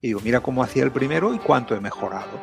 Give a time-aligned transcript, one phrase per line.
[0.00, 2.40] y digo, mira cómo hacía el primero y cuánto he mejorado.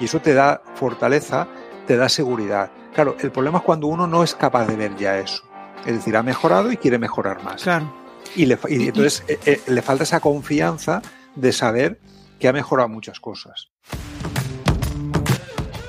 [0.00, 1.46] Y eso te da fortaleza,
[1.86, 2.70] te da seguridad.
[2.94, 5.44] Claro, el problema es cuando uno no es capaz de ver ya eso.
[5.84, 7.62] Es decir, ha mejorado y quiere mejorar más.
[7.62, 7.92] Claro.
[8.34, 11.00] Y, le, y entonces eh, eh, le falta esa confianza
[11.36, 12.00] de saber
[12.40, 13.68] que ha mejorado muchas cosas.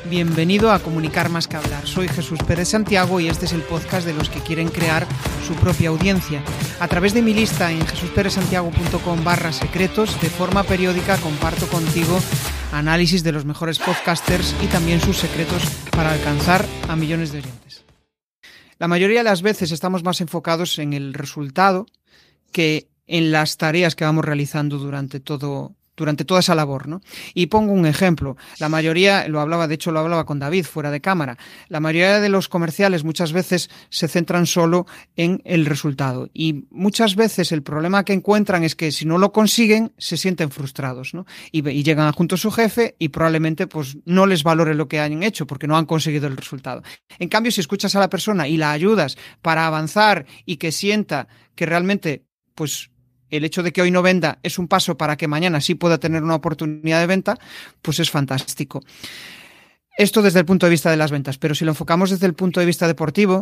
[0.09, 1.85] Bienvenido a Comunicar más que hablar.
[1.85, 5.05] Soy Jesús Pérez Santiago y este es el podcast de los que quieren crear
[5.45, 6.41] su propia audiencia.
[6.79, 12.19] A través de mi lista en jesusperezsantiago.com barra secretos, de forma periódica comparto contigo
[12.71, 17.83] análisis de los mejores podcasters y también sus secretos para alcanzar a millones de oyentes.
[18.79, 21.85] La mayoría de las veces estamos más enfocados en el resultado
[22.53, 27.01] que en las tareas que vamos realizando durante todo, durante toda esa labor, ¿no?
[27.33, 28.37] Y pongo un ejemplo.
[28.59, 31.37] La mayoría, lo hablaba, de hecho lo hablaba con David fuera de cámara,
[31.67, 36.29] la mayoría de los comerciales muchas veces se centran solo en el resultado.
[36.33, 40.51] Y muchas veces el problema que encuentran es que si no lo consiguen, se sienten
[40.51, 41.25] frustrados, ¿no?
[41.51, 45.23] Y, llegan junto a su jefe y probablemente pues no les valore lo que hayan
[45.23, 46.83] hecho porque no han conseguido el resultado.
[47.17, 51.27] En cambio, si escuchas a la persona y la ayudas para avanzar y que sienta
[51.55, 52.25] que realmente
[52.55, 52.91] pues
[53.29, 55.97] el hecho de que hoy no venda es un paso para que mañana sí pueda
[55.97, 57.37] tener una oportunidad de venta,
[57.81, 58.81] pues es fantástico.
[59.97, 62.35] Esto desde el punto de vista de las ventas, pero si lo enfocamos desde el
[62.35, 63.41] punto de vista deportivo,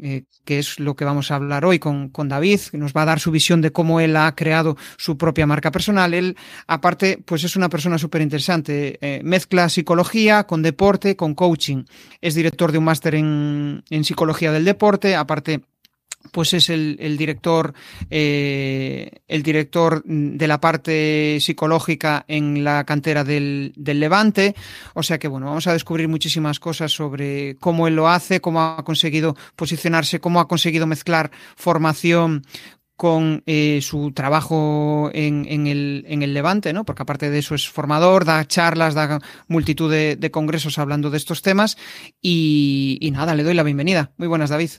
[0.00, 3.02] eh, que es lo que vamos a hablar hoy con, con, David, que nos va
[3.02, 6.36] a dar su visión de cómo él ha creado su propia marca personal, él
[6.68, 11.82] aparte pues es una persona súper interesante, eh, mezcla psicología con deporte, con coaching,
[12.20, 15.62] es director de un máster en, en psicología del deporte, aparte
[16.32, 17.74] pues es el, director
[18.10, 24.54] eh, el director de la parte psicológica en la cantera del, Levante
[24.94, 28.60] o sea que bueno vamos a descubrir muchísimas cosas sobre cómo él lo hace cómo
[28.60, 32.44] ha conseguido posicionarse cómo ha conseguido mezclar formación
[32.96, 36.84] con eh, su trabajo en, en, el, en el Levante, ¿no?
[36.84, 41.18] Porque aparte de eso es formador, da charlas, da multitud de, de congresos hablando de
[41.18, 41.76] estos temas.
[42.22, 44.12] Y, y nada, le doy la bienvenida.
[44.16, 44.70] Muy buenas, David.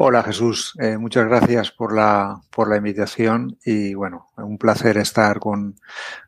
[0.00, 5.40] Hola Jesús, eh, muchas gracias por la, por la invitación y bueno, un placer estar
[5.40, 5.74] con,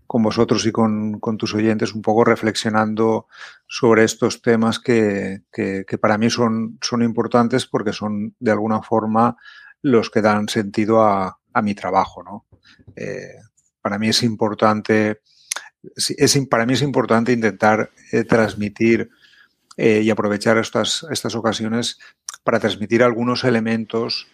[0.08, 3.28] con vosotros y con, con, tus oyentes un poco reflexionando
[3.68, 9.36] sobre estos temas que, que, para mí son, son importantes porque son de alguna forma
[9.82, 12.24] los que dan sentido a, a mi trabajo.
[12.24, 12.46] ¿no?
[12.96, 13.36] Eh,
[13.80, 15.20] para mí es importante,
[15.94, 19.10] es, para mí es importante intentar eh, transmitir
[19.76, 21.98] y aprovechar estas, estas ocasiones
[22.42, 24.28] para transmitir algunos elementos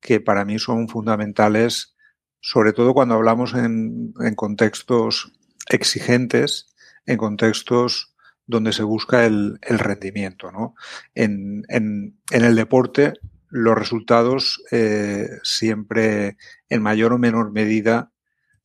[0.00, 1.94] que para mí son fundamentales,
[2.40, 5.32] sobre todo cuando hablamos en, contextos
[5.68, 6.74] exigentes,
[7.06, 8.14] en contextos
[8.46, 10.50] donde se busca el, rendimiento.
[10.50, 10.74] ¿no?
[11.14, 13.12] En, el deporte,
[13.48, 16.36] los resultados eh, siempre,
[16.68, 18.12] en mayor o menor medida,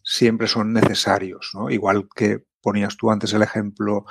[0.04, 1.52] siempre son necesarios.
[1.54, 1.70] ¿no?
[1.70, 4.06] Igual que ponías tú antes el ejemplo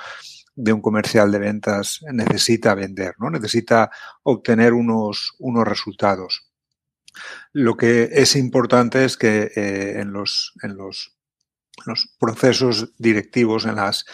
[0.55, 3.29] de un comercial de ventas necesita vender, ¿no?
[3.29, 3.91] Necesita
[4.23, 6.49] obtener unos, unos resultados.
[7.53, 11.15] Lo que es importante es que eh, en, los, en los,
[11.85, 14.05] los, procesos directivos, en las,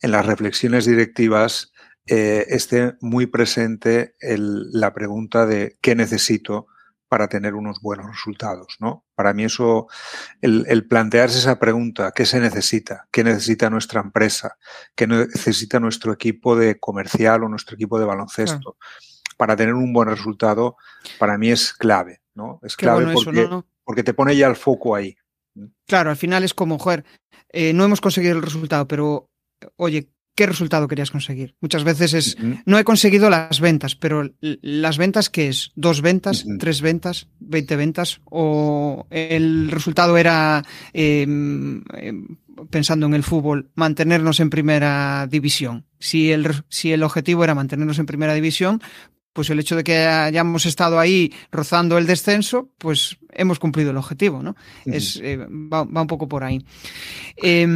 [0.00, 1.72] en las reflexiones directivas,
[2.06, 6.66] eh, esté muy presente la pregunta de qué necesito
[7.10, 9.04] para tener unos buenos resultados, ¿no?
[9.16, 9.88] Para mí eso,
[10.40, 13.08] el, el, plantearse esa pregunta, ¿qué se necesita?
[13.10, 14.56] ¿Qué necesita nuestra empresa?
[14.94, 18.76] ¿Qué necesita nuestro equipo de comercial o nuestro equipo de baloncesto?
[18.80, 18.86] Ah.
[19.36, 20.76] Para tener un buen resultado,
[21.18, 22.60] para mí es clave, ¿no?
[22.62, 23.66] Es clave bueno porque, eso, ¿no?
[23.82, 25.16] porque te pone ya el foco ahí.
[25.88, 27.04] Claro, al final es como, joder,
[27.48, 29.28] eh, no hemos conseguido el resultado, pero
[29.74, 31.54] oye, qué resultado querías conseguir.
[31.60, 32.62] Muchas veces es, uh -huh.
[32.64, 35.70] no he conseguido las ventas, pero las ventas, ¿qué es?
[35.76, 36.46] ¿Dos ventas?
[36.46, 36.58] Uh -huh.
[36.58, 37.26] ¿Tres ventas?
[37.40, 38.22] ¿Veinte ventas?
[38.24, 40.64] ¿O el resultado era,
[40.94, 41.26] eh,
[42.70, 45.84] pensando en el fútbol, mantenernos en primera división?
[45.98, 48.80] Si el, si el objetivo era mantenernos en primera división,
[49.32, 53.96] pues el hecho de que hayamos estado ahí rozando el descenso, pues hemos cumplido el
[53.96, 54.50] objetivo, ¿no?
[54.50, 54.94] Uh -huh.
[54.94, 56.64] es, eh, va, va, un poco por ahí.
[57.36, 57.66] Eh,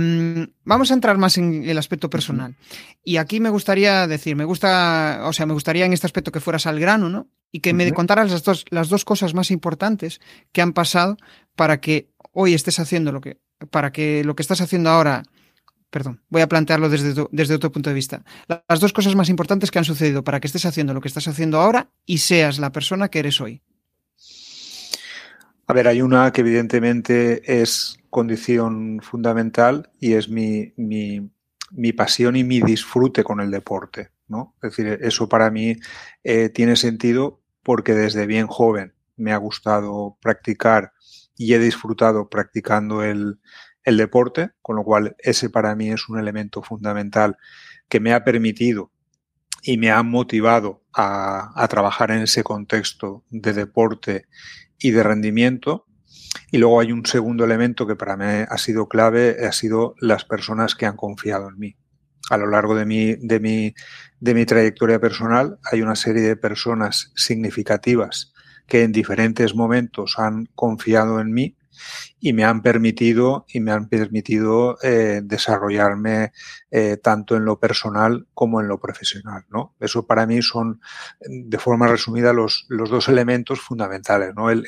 [0.64, 2.56] vamos a entrar más en el aspecto personal.
[3.04, 6.40] Y aquí me gustaría decir, me gusta, o sea, me gustaría en este aspecto que
[6.40, 7.28] fueras al grano, ¿no?
[7.52, 7.76] Y que uh -huh.
[7.76, 10.20] me contaras las dos, las dos cosas más importantes
[10.52, 11.16] que han pasado
[11.54, 13.38] para que hoy estés haciendo lo que,
[13.70, 15.22] para que lo que estás haciendo ahora
[15.94, 18.24] perdón, voy a plantearlo desde, desde otro punto de vista.
[18.68, 21.28] Las dos cosas más importantes que han sucedido para que estés haciendo lo que estás
[21.28, 23.62] haciendo ahora y seas la persona que eres hoy.
[25.68, 31.30] A ver, hay una que evidentemente es condición fundamental y es mi, mi,
[31.70, 34.10] mi pasión y mi disfrute con el deporte.
[34.26, 34.56] ¿no?
[34.64, 35.76] Es decir, eso para mí
[36.24, 40.92] eh, tiene sentido porque desde bien joven me ha gustado practicar
[41.36, 43.38] y he disfrutado practicando el,
[43.84, 47.36] el deporte, con lo cual ese para mí es un elemento fundamental
[47.88, 48.90] que me ha permitido
[49.62, 54.26] y me ha motivado a, trabajar en ese contexto de deporte
[54.78, 55.86] y de rendimiento.
[56.50, 60.24] Y luego hay un segundo elemento que para mí ha sido clave, ha sido las
[60.24, 61.76] personas que han confiado en mí.
[62.30, 63.74] A lo largo de mi, de mi,
[64.20, 68.32] de mi trayectoria personal hay una serie de personas significativas
[68.66, 71.56] que en diferentes momentos han confiado en mí
[72.20, 76.32] y me han permitido y me han permitido eh, desarrollarme
[76.70, 79.44] eh, tanto en lo personal como en lo profesional.
[79.50, 79.74] ¿no?
[79.80, 80.80] Eso para mí son,
[81.20, 84.34] de forma resumida, los, los dos elementos fundamentales.
[84.34, 84.50] ¿no?
[84.50, 84.64] El,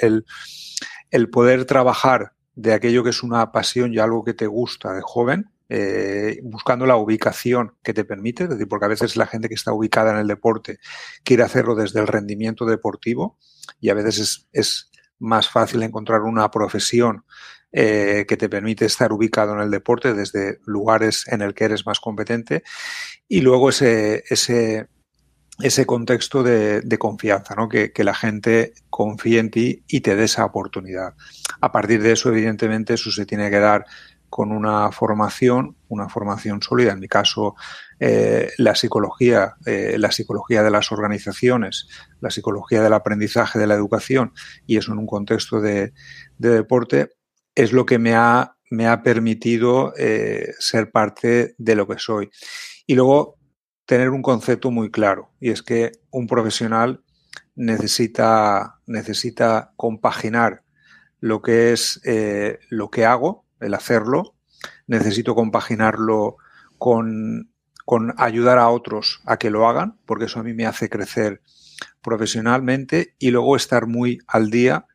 [1.10, 5.02] el, poder trabajar de aquello que es una pasión y algo que te gusta de
[5.02, 9.48] joven, eh, buscando la ubicación que te permite, es decir, porque a veces la gente
[9.48, 10.78] que está ubicada en el deporte
[11.24, 13.36] quiere hacerlo desde el rendimiento deportivo
[13.80, 17.24] y a veces es, es más fácil encontrar una profesión
[17.72, 21.84] eh, que te permite estar ubicado en el deporte desde lugares en el que eres
[21.84, 22.62] más competente
[23.28, 24.86] y luego ese, ese,
[25.60, 27.68] ese contexto de, de confianza, ¿no?
[27.68, 31.14] Que, que, la gente confíe en ti y te dé esa oportunidad.
[31.60, 33.84] A partir de eso, evidentemente, eso se tiene que dar
[34.28, 36.92] con una formación, una formación sólida.
[36.92, 37.56] En mi caso,
[37.98, 41.88] eh, la psicología, eh, la psicología de las organizaciones,
[42.20, 44.32] la psicología del aprendizaje de la educación,
[44.66, 45.94] y eso en un contexto de,
[46.36, 47.12] de deporte,
[47.54, 52.30] es lo que me ha, me ha permitido eh, ser parte de lo que soy.
[52.86, 53.38] Y luego
[53.86, 57.02] tener un concepto muy claro, y es que un profesional
[57.54, 60.64] necesita, necesita compaginar
[61.20, 62.00] lo que es
[62.68, 64.34] lo que hago, el hacerlo,
[64.86, 66.36] necesito compaginarlo
[66.78, 67.50] con
[67.86, 71.40] con ayudar a otros a que lo hagan, porque eso a mí me hace crecer
[72.02, 74.86] profesionalmente y luego estar muy al día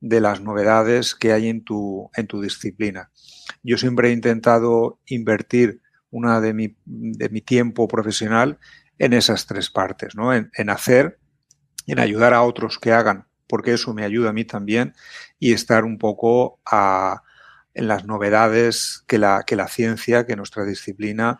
[0.00, 3.10] de las novedades que hay en tu, en tu disciplina.
[3.62, 8.58] Yo siempre he intentado invertir una de mi, de mi tiempo profesional
[8.98, 10.32] en esas tres partes, ¿no?
[10.32, 11.18] En, en, hacer,
[11.86, 14.94] en ayudar a otros que hagan, porque eso me ayuda a mí también,
[15.38, 17.22] y estar un poco a,
[17.74, 21.38] en las novedades que la, que la ciencia, que nuestra disciplina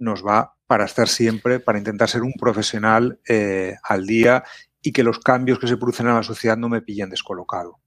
[0.00, 4.44] nos va para estar siempre, para intentar ser un profesional eh, al día
[4.82, 7.78] y que los cambios que se producen en la sociedad no me pillen descolocado.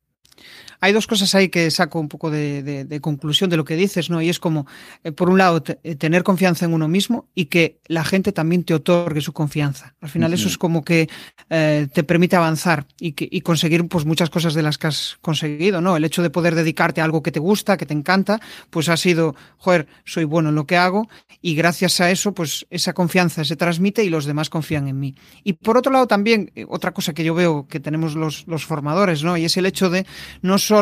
[0.84, 3.78] Hay dos cosas ahí que saco un poco de, de, de conclusión de lo que
[3.78, 4.22] dices, ¿no?
[4.22, 4.68] Y es como,
[5.06, 8.66] eh, por un lado, eh, tener confianza en uno mismo y que la gente también
[8.66, 9.96] te otorgue su confianza.
[10.02, 10.40] Al final uh -huh.
[10.40, 11.08] eso es como que
[11.50, 15.18] eh, te permite avanzar y, que, y, conseguir pues muchas cosas de las que has
[15.22, 15.96] conseguido, ¿no?
[15.96, 18.98] El hecho de poder dedicarte a algo que te gusta, que te encanta, pues ha
[18.98, 21.08] sido, joder, soy bueno en lo que hago
[21.42, 25.16] y gracias a eso, pues esa confianza se transmite y los demás confían en mí.
[25.46, 29.24] Y por otro lado también, otra cosa que yo veo que tenemos los, los formadores,
[29.24, 29.38] ¿no?
[29.38, 30.06] Y es el hecho de
[30.42, 30.73] no solo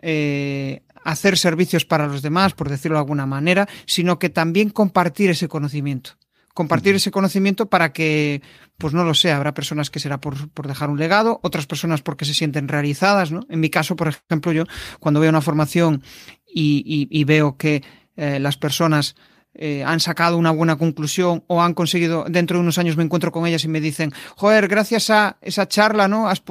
[0.00, 5.30] eh, hacer servicios para los demás, por decirlo de alguna manera, sino que también compartir
[5.30, 6.10] ese conocimiento.
[6.52, 8.40] Compartir ese conocimiento para que,
[8.78, 12.00] pues no lo sé, habrá personas que será por, por dejar un legado, otras personas
[12.00, 13.40] porque se sienten realizadas, ¿no?
[13.50, 14.64] En mi caso, por ejemplo, yo
[14.98, 16.02] cuando veo una formación
[16.46, 17.82] y, y, y veo que
[18.16, 19.16] eh, las personas
[19.58, 23.32] eh, han sacado una buena conclusión o han conseguido, dentro de unos años me encuentro
[23.32, 26.28] con ellas y me dicen, joder, gracias a esa charla, ¿no?
[26.28, 26.42] Has,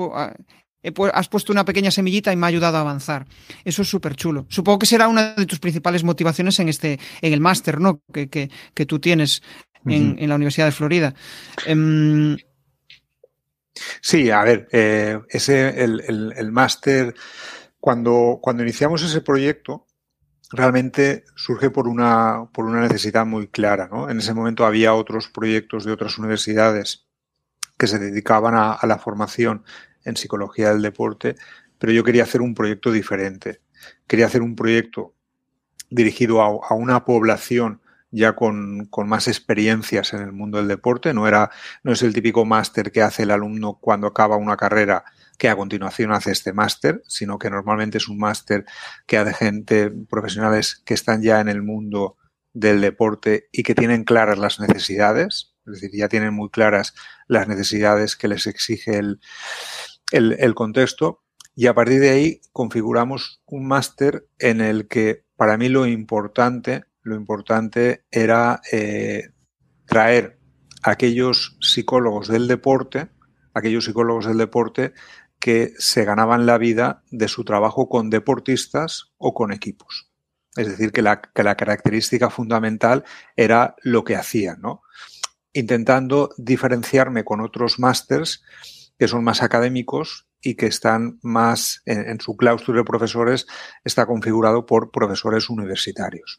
[1.13, 3.25] has puesto una pequeña semillita y me ha ayudado a avanzar.
[3.63, 4.45] Eso es súper chulo.
[4.49, 8.01] Supongo que será una de tus principales motivaciones en este, en el máster, ¿no?
[8.13, 9.41] Que, que, que, tú tienes
[9.85, 10.15] en, uh -huh.
[10.19, 11.13] en, la Universidad de Florida.
[11.69, 12.37] Um...
[14.01, 17.13] Sí, a ver, eh, ese, el, el, el máster,
[17.79, 19.85] cuando, cuando iniciamos ese proyecto,
[20.51, 24.09] realmente surge por una, por una necesidad muy clara, ¿no?
[24.09, 27.07] En ese momento había otros proyectos de otras universidades
[27.77, 29.65] que se dedicaban a, a la formación
[30.05, 31.35] en psicología del deporte,
[31.77, 33.59] pero yo quería hacer un proyecto diferente.
[34.07, 35.13] Quería hacer un proyecto
[35.89, 37.81] dirigido a, una población
[38.11, 41.13] ya con, con, más experiencias en el mundo del deporte.
[41.13, 41.51] No, era,
[41.83, 45.03] no es el típico máster que hace el alumno cuando acaba una carrera
[45.37, 48.65] que a continuación hace este máster, sino que normalmente es un máster
[49.05, 52.15] que hace gente, profesionales que están ya en el mundo
[52.53, 56.93] del deporte y que tienen claras las necesidades, es decir, ya tienen muy claras
[57.27, 59.19] las necesidades que les exige el,
[60.11, 61.23] el, contexto
[61.55, 66.85] y a partir de ahí configuramos un máster en el que para mí lo importante,
[67.01, 69.29] lo importante era eh,
[69.85, 70.39] traer
[70.83, 73.09] a aquellos psicólogos del deporte,
[73.53, 74.93] aquellos psicólogos del deporte
[75.39, 80.09] que se ganaban la vida de su trabajo con deportistas o con equipos.
[80.55, 83.03] Es decir, que la, que la característica fundamental
[83.35, 84.81] era lo que hacían, ¿no?
[85.51, 88.41] Intentando diferenciarme con otros másters
[88.97, 93.47] que son más académicos y que están más en, su claustro de profesores
[93.83, 96.37] está configurado por profesores universitarios.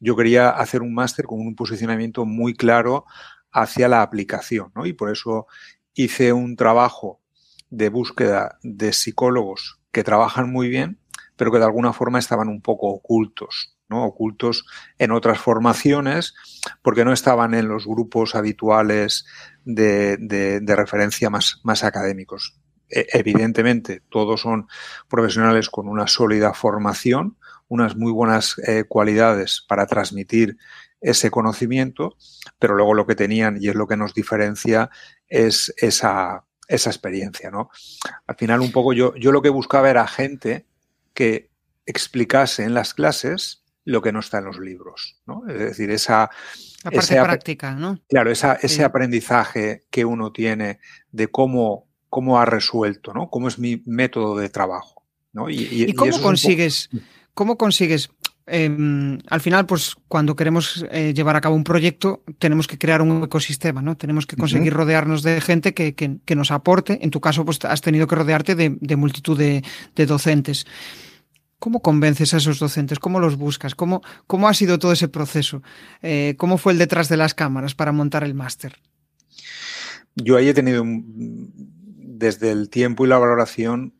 [0.00, 3.04] Yo quería hacer un máster con un posicionamiento muy claro
[3.52, 5.46] hacia la aplicación y por eso
[5.94, 7.20] hice un trabajo
[7.68, 10.98] de búsqueda de psicólogos que trabajan muy bien,
[11.36, 13.76] pero que de alguna forma estaban un poco ocultos.
[13.88, 14.04] ¿no?
[14.04, 14.64] ocultos
[14.98, 16.34] en otras formaciones
[16.82, 19.26] porque no estaban en los grupos habituales
[19.66, 22.56] de, referencia más, más académicos.
[22.88, 24.68] E, evidentemente, todos son
[25.08, 27.36] profesionales con una sólida formación,
[27.68, 30.56] unas muy buenas eh, cualidades para transmitir
[31.00, 32.16] ese conocimiento,
[32.58, 34.88] pero luego lo que tenían, y es lo que nos diferencia,
[35.28, 37.70] es esa, esa experiencia, ¿no?
[38.26, 40.66] Al final, un poco yo, yo lo que buscaba era gente
[41.12, 41.50] que
[41.86, 45.44] explicase en las clases lo que no está en los libros, ¿no?
[45.48, 46.30] Es decir, esa...
[46.90, 47.98] La parte práctica, ¿no?
[48.08, 50.80] Claro, esa, ese aprendizaje que uno tiene
[51.12, 53.30] de cómo, cómo ha resuelto, ¿no?
[53.30, 55.50] Cómo es mi método de trabajo, ¿no?
[55.50, 56.88] Y, cómo consigues...
[57.34, 58.08] ¿Cómo consigues
[58.48, 63.02] Em, al final, pues cuando queremos eh, llevar a cabo un proyecto, tenemos que crear
[63.02, 63.96] un ecosistema, ¿no?
[63.96, 67.00] Tenemos que conseguir rodearnos de gente que, nos aporte.
[67.02, 69.62] En tu caso, pues has tenido que rodearte de, multitud de,
[70.06, 70.64] docentes.
[71.58, 72.98] ¿Cómo convences a esos docentes?
[72.98, 73.74] ¿Cómo los buscas?
[73.74, 75.62] ¿Cómo, cómo ha sido todo ese proceso?
[76.02, 78.76] Eh, ¿Cómo fue el detrás de las cámaras para montar el máster?
[80.14, 83.94] Yo ahí he tenido, desde el tiempo y la valoración,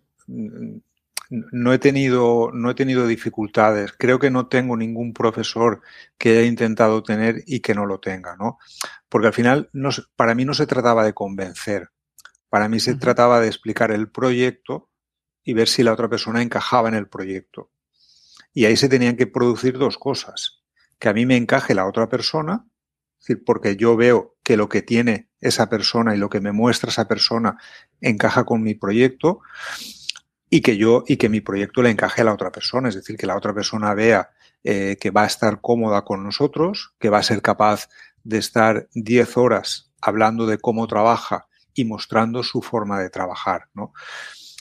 [1.29, 3.93] no he tenido, no he tenido dificultades.
[3.99, 5.81] Creo que no tengo ningún profesor
[6.19, 8.59] que haya intentado tener y que no lo tenga, ¿no?
[9.09, 11.91] Porque al final, no, para mí no se trataba de convencer.
[12.49, 14.89] Para mí se trataba de explicar el proyecto
[15.47, 17.71] y ver si la otra persona encajaba en el proyecto.
[18.53, 20.65] Y ahí se tenían que producir dos cosas.
[20.99, 22.67] Que a mí me encaje la otra persona,
[23.47, 27.07] porque yo veo que lo que tiene esa persona y lo que me muestra esa
[27.07, 27.59] persona
[28.01, 29.41] encaja con mi proyecto
[30.51, 33.17] y que yo y que mi proyecto le encaje a la otra persona, es decir,
[33.17, 34.31] que la otra persona vea
[34.65, 37.89] eh, que va a estar cómoda con nosotros, que va a ser capaz
[38.25, 43.69] de estar 10 horas hablando de cómo trabaja y mostrando su forma de trabajar.
[43.75, 43.93] ¿no?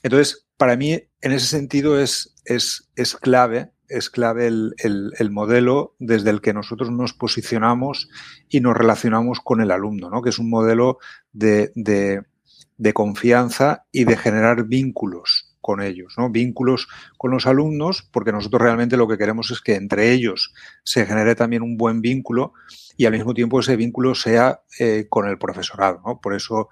[0.04, 6.30] Entonces, para mí, en ese sentido, es, es, clave, es clave el, el, modelo desde
[6.30, 8.10] el que nosotros nos posicionamos
[8.50, 10.22] y nos relacionamos con el alumno, ¿no?
[10.22, 10.98] que es un modelo
[11.34, 12.22] de, de,
[12.78, 16.30] de confianza y de generar vínculos con ellos, ¿no?
[16.30, 21.08] Vínculos con los alumnos, porque nosotros realmente lo que queremos es que entre ellos se
[21.08, 22.54] genere también un buen vínculo
[22.98, 26.22] y al mismo tiempo ese vínculo sea eh, con el profesorado, ¿no?
[26.22, 26.70] Por eso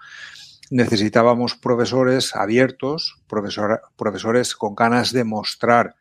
[0.73, 3.21] necesitábamos profesores abiertos,
[3.95, 5.95] profesores con ganas de mostrar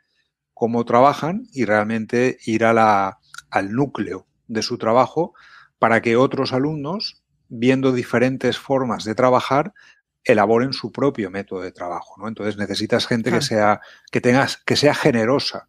[0.54, 3.18] cómo trabajan y realmente ir a la,
[3.50, 5.34] al núcleo de su trabajo
[5.78, 9.74] para que otros alumnos, viendo diferentes formas de trabajar,
[10.24, 12.26] elaboren su propio método de trabajo, ¿no?
[12.26, 15.68] Entonces necesitas gente que sea, que tengas, que sea generosa,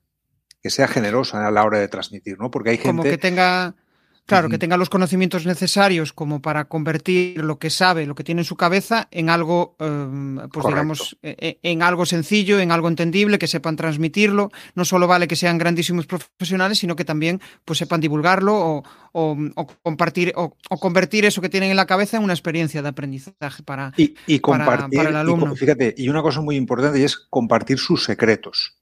[0.62, 2.50] que sea generosa a la hora de transmitir, ¿no?
[2.52, 2.90] Porque hay gente.
[2.90, 3.76] Como que tenga
[4.26, 8.42] Claro, que tenga los conocimientos necesarios como para convertir lo que sabe, lo que tiene
[8.42, 12.88] en su cabeza, en algo, em, pues digamos, e, e, en algo sencillo, en algo
[12.88, 14.50] entendible, que sepan transmitirlo.
[14.76, 19.38] No solo vale que sean grandísimos profesionales, sino que también pues sepan divulgarlo o,
[19.84, 23.92] compartir o, convertir eso que tienen en la cabeza en una experiencia de aprendizaje para,
[23.98, 25.54] y, compartir, el alumno.
[25.54, 28.78] fíjate, y una cosa muy importante y es compartir sus secretos.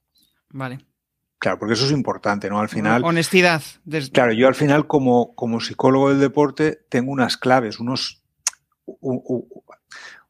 [0.51, 0.90] Vale.
[1.41, 2.59] Claro, porque eso es importante, ¿no?
[2.59, 3.03] Al final.
[3.03, 3.63] Honestidad.
[4.13, 8.21] Claro, yo al final, como, como psicólogo del deporte, tengo unas claves, unos,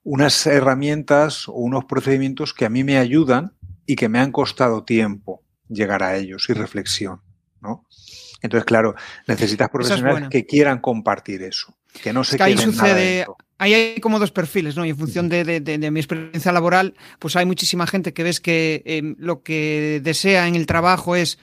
[0.04, 4.86] unas herramientas o unos procedimientos que a mí me ayudan y que me han costado
[4.86, 7.20] tiempo llegar a ellos y reflexión,
[7.60, 7.86] ¿no?
[8.42, 8.96] Entonces, claro,
[9.28, 13.28] necesitas profesionales que quieran compartir eso, que no se que ahí sucede,
[13.62, 14.86] ahí hay como dos perfiles, ¿no?
[14.86, 19.16] Y en función de, mi experiencia laboral, pues hay muchísima gente que ves que em,
[19.20, 21.38] lo que desea en el trabajo es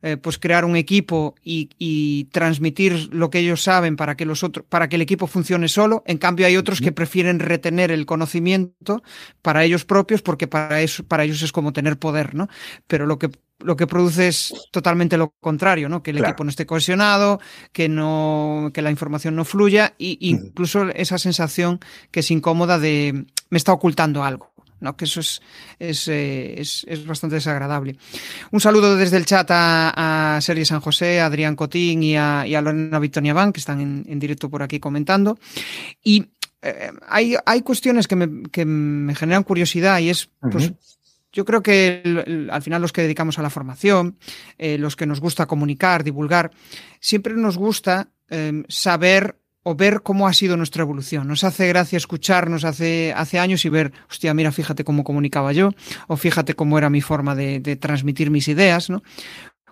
[0.00, 4.64] eh, pues crear un equipo y, transmitir lo que ellos saben para que los otros,
[4.68, 6.04] para que el equipo funcione solo.
[6.06, 9.02] En cambio, hay otros que prefieren retener el conocimiento
[9.42, 12.48] para ellos propios, porque para eso, para ellos es como tener poder, ¿no?
[12.86, 13.30] Pero lo que
[13.60, 16.02] lo que produce es totalmente lo contrario, ¿no?
[16.02, 17.40] Que el equipo no esté cohesionado,
[17.72, 21.80] que no, que la información no fluya, e incluso esa sensación
[22.10, 24.54] que es incómoda de me está ocultando algo.
[24.80, 24.96] ¿no?
[24.96, 25.20] que eso
[25.78, 27.96] eh, es, es, bastante desagradable.
[28.50, 32.42] Un saludo desde el chat a, a Sergio San José, a Adrián Cotín y a,
[32.42, 35.38] a Lorena Victoria Van, que están en, directo por aquí comentando.
[36.02, 36.26] Y
[36.60, 40.72] eh, hay, hay cuestiones que me, que me generan curiosidad y es, pues,
[41.34, 44.16] yo creo que al final los que dedicamos a la formación,
[44.56, 46.52] eh, los que nos gusta comunicar, divulgar,
[47.00, 48.08] siempre nos gusta
[48.68, 51.26] saber o ver cómo ha sido nuestra evolución.
[51.26, 55.70] Nos hace gracia escucharnos hace, hace años y ver, hostia, mira, fíjate cómo comunicaba yo,
[56.06, 58.88] o fíjate cómo era mi forma de, transmitir mis ideas.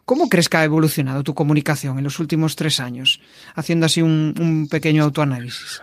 [0.04, 3.20] ¿Cómo crees que ha evolucionado tu comunicación en los últimos tres años?
[3.54, 5.82] Haciendo así un, un pequeño autoanálisis.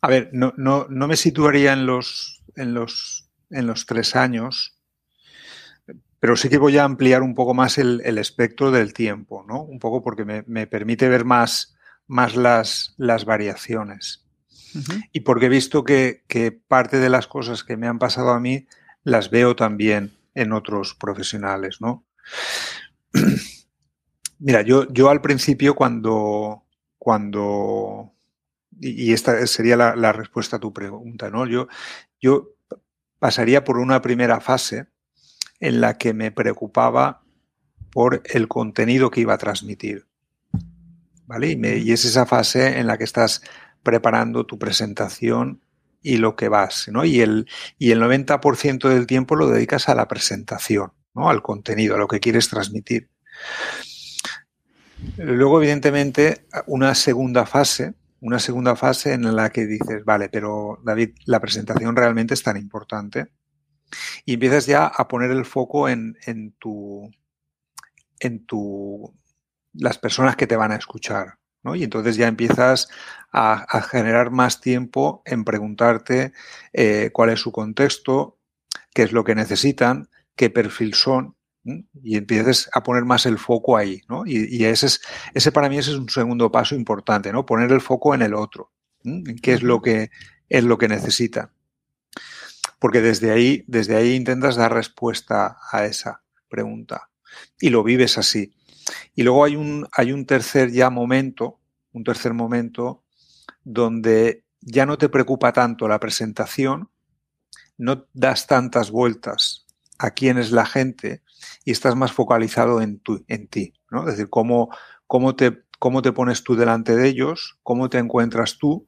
[0.00, 3.07] A ver, no, no, no me situaría en los, en, los,
[3.50, 4.78] en los tres años,
[6.20, 9.62] pero sí que voy a ampliar un poco más el, el espectro del tiempo, ¿no?
[9.62, 11.76] Un poco porque me, me permite ver más,
[12.06, 14.24] más las, las variaciones.
[14.74, 15.08] Uh -huh.
[15.12, 18.40] Y porque he visto que, que, parte de las cosas que me han pasado a
[18.40, 18.66] mí
[19.04, 22.04] las veo también en otros profesionales, ¿no?
[24.40, 26.64] Mira, yo, yo al principio cuando,
[26.98, 28.12] cuando
[28.80, 31.46] y esta sería la, la, respuesta a tu pregunta, ¿no?
[31.46, 31.66] Yo,
[32.20, 32.57] yo
[33.18, 34.86] pasaría por una primera fase
[35.60, 37.22] en la que me preocupaba
[37.90, 40.06] por el contenido que iba a transmitir.
[41.26, 41.58] ¿Vale?
[41.60, 43.42] Y, es esa fase en la que estás
[43.82, 45.62] preparando tu presentación
[46.00, 47.04] y lo que vas, ¿no?
[47.04, 51.28] Y el, y el 90% del tiempo lo dedicas a la presentación, ¿no?
[51.28, 53.10] Al contenido, a lo que quieres transmitir.
[55.16, 61.10] Luego, evidentemente, una segunda fase, una segunda fase en la que dices, vale, pero David,
[61.24, 63.28] la presentación realmente es tan importante.
[64.24, 67.10] Y empiezas ya a poner el foco en, en tu,
[68.20, 69.14] en tu,
[69.72, 71.38] las personas que te van a escuchar.
[71.62, 71.74] ¿no?
[71.74, 72.88] Y entonces ya empiezas
[73.32, 76.32] a, generar más tiempo en preguntarte
[76.72, 78.38] eh, cuál es su contexto,
[78.94, 83.76] qué es lo que necesitan, qué perfil son, y empiezas a poner más el foco
[83.76, 84.24] ahí, ¿no?
[84.26, 85.00] Y, y, ese, es,
[85.34, 87.44] ese para mí ese es un segundo paso importante, ¿no?
[87.44, 88.72] Poner el foco en el otro,
[89.04, 90.10] en qué es lo que
[90.48, 91.52] es lo que necesita.
[92.78, 97.10] Porque desde ahí, desde ahí intentas dar respuesta a esa pregunta
[97.60, 98.54] y lo vives así.
[99.14, 101.60] Y luego hay un, hay un tercer ya momento,
[101.92, 103.04] un tercer momento
[103.64, 106.90] donde ya no te preocupa tanto la presentación,
[107.76, 109.66] no das tantas vueltas
[109.98, 111.22] a quién es la gente
[111.64, 114.00] y estás más focalizado en, en ti, ¿no?
[114.00, 114.68] Es decir, cómo,
[115.06, 118.86] cómo, te, cómo te pones tú delante de ellos, cómo te encuentras tú,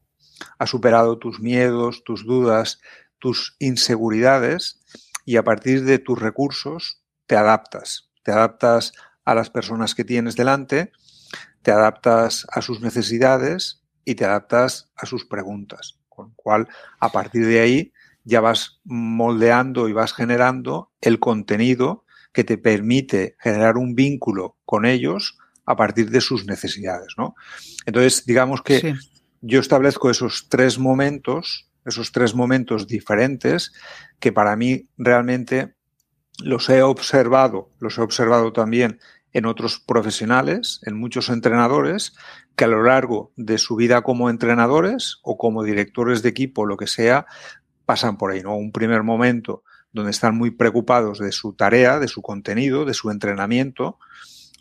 [0.58, 2.80] has superado tus miedos, tus dudas,
[3.18, 4.80] tus inseguridades
[5.24, 8.10] y a partir de tus recursos te adaptas.
[8.22, 8.92] Te adaptas
[9.24, 10.92] a las personas que tienes delante,
[11.62, 15.98] te adaptas a sus necesidades y te adaptas a sus preguntas.
[16.08, 17.92] Con lo cual, a partir de ahí,
[18.24, 24.86] ya vas moldeando y vas generando el contenido que te permite generar un vínculo con
[24.86, 27.34] ellos a partir de sus necesidades, ¿no?
[27.86, 28.92] Entonces, digamos que sí.
[29.40, 33.72] yo establezco esos tres momentos, esos tres momentos diferentes
[34.18, 35.74] que para mí realmente
[36.42, 38.98] los he observado, los he observado también
[39.32, 42.14] en otros profesionales, en muchos entrenadores,
[42.56, 46.76] que a lo largo de su vida como entrenadores o como directores de equipo, lo
[46.76, 47.26] que sea,
[47.86, 48.56] pasan por ahí, ¿no?
[48.56, 49.62] Un primer momento
[49.92, 53.98] donde están muy preocupados de su tarea, de su contenido, de su entrenamiento.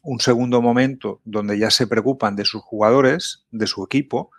[0.04, 4.32] Un segundo momento donde ya se preocupan de sus jugadores, de su equipo.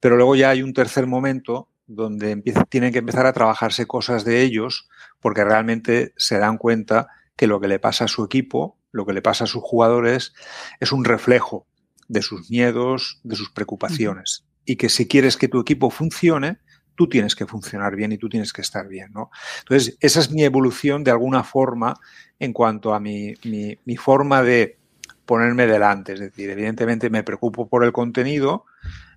[0.00, 4.24] Pero luego ya hay un tercer momento donde empieza, tienen que empezar a trabajarse cosas
[4.24, 4.88] de ellos
[5.20, 9.12] porque realmente se dan cuenta que lo que le pasa a su equipo, lo que
[9.12, 10.34] le pasa a sus jugadores,
[10.80, 11.66] es un reflejo
[12.08, 14.44] de sus miedos, de sus preocupaciones.
[14.64, 16.58] Y que si quieres que tu equipo funcione,
[16.98, 19.30] tú tienes que funcionar bien y tú tienes que estar bien, ¿no?
[19.60, 21.94] Entonces, esa es mi evolución de alguna forma
[22.40, 24.78] en cuanto a mi, mi, forma de
[25.24, 26.14] ponerme delante.
[26.14, 28.64] Es decir, evidentemente me preocupo por el contenido,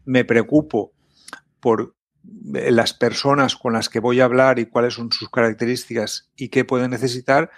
[0.06, 0.92] me preocupo
[1.60, 1.96] por
[2.44, 6.66] las personas con las que voy a hablar y cuáles son sus características y qué
[6.66, 7.50] pueden necesitar,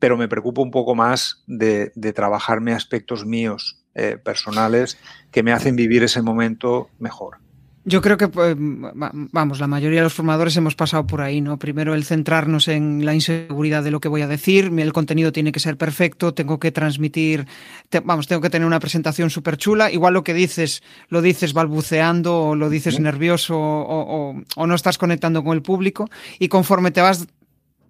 [0.00, 4.98] pero me preocupo un poco más de, de trabajarme aspectos míos eh, personales
[5.30, 7.41] que me hacen vivir ese momento mejor.
[7.84, 11.58] Yo creo que, pues, vamos, la mayoría de los formadores hemos pasado por ahí, ¿no?
[11.58, 15.50] Primero el centrarnos en la inseguridad de lo que voy a decir, el contenido tiene
[15.50, 17.46] que ser perfecto, tengo que transmitir,
[17.88, 21.54] te, vamos, tengo que tener una presentación súper chula, igual lo que dices, lo dices
[21.54, 26.46] balbuceando o lo dices nervioso o, o, o no estás conectando con el público y
[26.46, 27.26] conforme te vas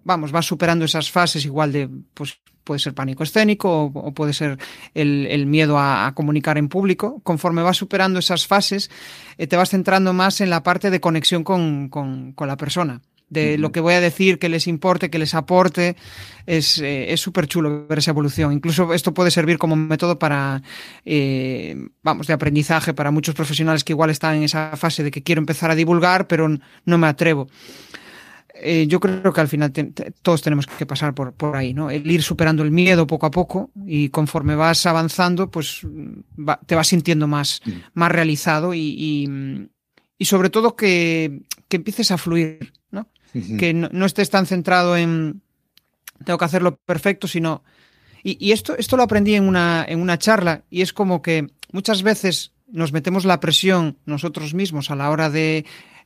[0.03, 4.33] vamos, vas superando esas fases igual de, pues puede ser pánico escénico o, o puede
[4.33, 4.57] ser
[4.93, 7.21] el, el miedo a, a, comunicar en público.
[7.23, 8.89] Conforme vas superando esas fases,
[9.37, 13.01] eh, te vas centrando más en la parte de conexión con, con, con la persona.
[13.29, 13.59] De uh -huh.
[13.61, 15.95] lo que voy a decir, que les importe, que les aporte,
[16.45, 18.53] es eh, súper chulo ver esa evolución.
[18.53, 20.61] Incluso esto puede servir como método para,
[21.03, 25.23] eh, vamos, de aprendizaje para muchos profesionales que igual están en esa fase de que
[25.23, 26.47] quiero empezar a divulgar, pero
[26.85, 27.47] no me atrevo.
[28.55, 29.73] Eh, yo creo que al final
[30.21, 31.89] todos tenemos que pasar por, por ahí, ¿no?
[31.89, 35.81] El ir superando el miedo poco a poco y conforme vas avanzando, pues
[36.67, 37.71] te vas sintiendo más, mm.
[37.95, 39.69] más realizado y,
[40.17, 43.09] y, sobre todo que, que, empieces a fluir, ¿no?
[43.33, 45.41] Que no, estés tan centrado en
[46.23, 47.63] tengo que hacerlo perfecto, sino...
[48.23, 51.49] Y, y, esto, esto lo aprendí en una, en una charla y es como que
[51.73, 55.65] muchas veces nos metemos la presión nosotros mismos a la hora de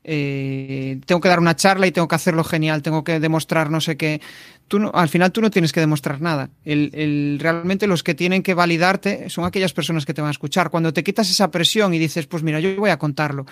[0.09, 3.81] eh, tengo que dar una charla y tengo que hacerlo genial, tengo que demostrar no
[3.81, 4.21] sé qué.
[4.69, 6.49] Tú al final tú no tienes que demostrar nada.
[6.63, 10.69] El, realmente los que tienen que validarte son aquellas personas que te van a escuchar.
[10.69, 13.45] Cuando te quitas esa presión y dices, pues mira, yo voy a contarlo.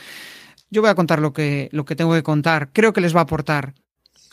[0.72, 2.70] Yo voy a contar lo que, lo que tengo que contar.
[2.72, 3.74] Creo que les va a aportar.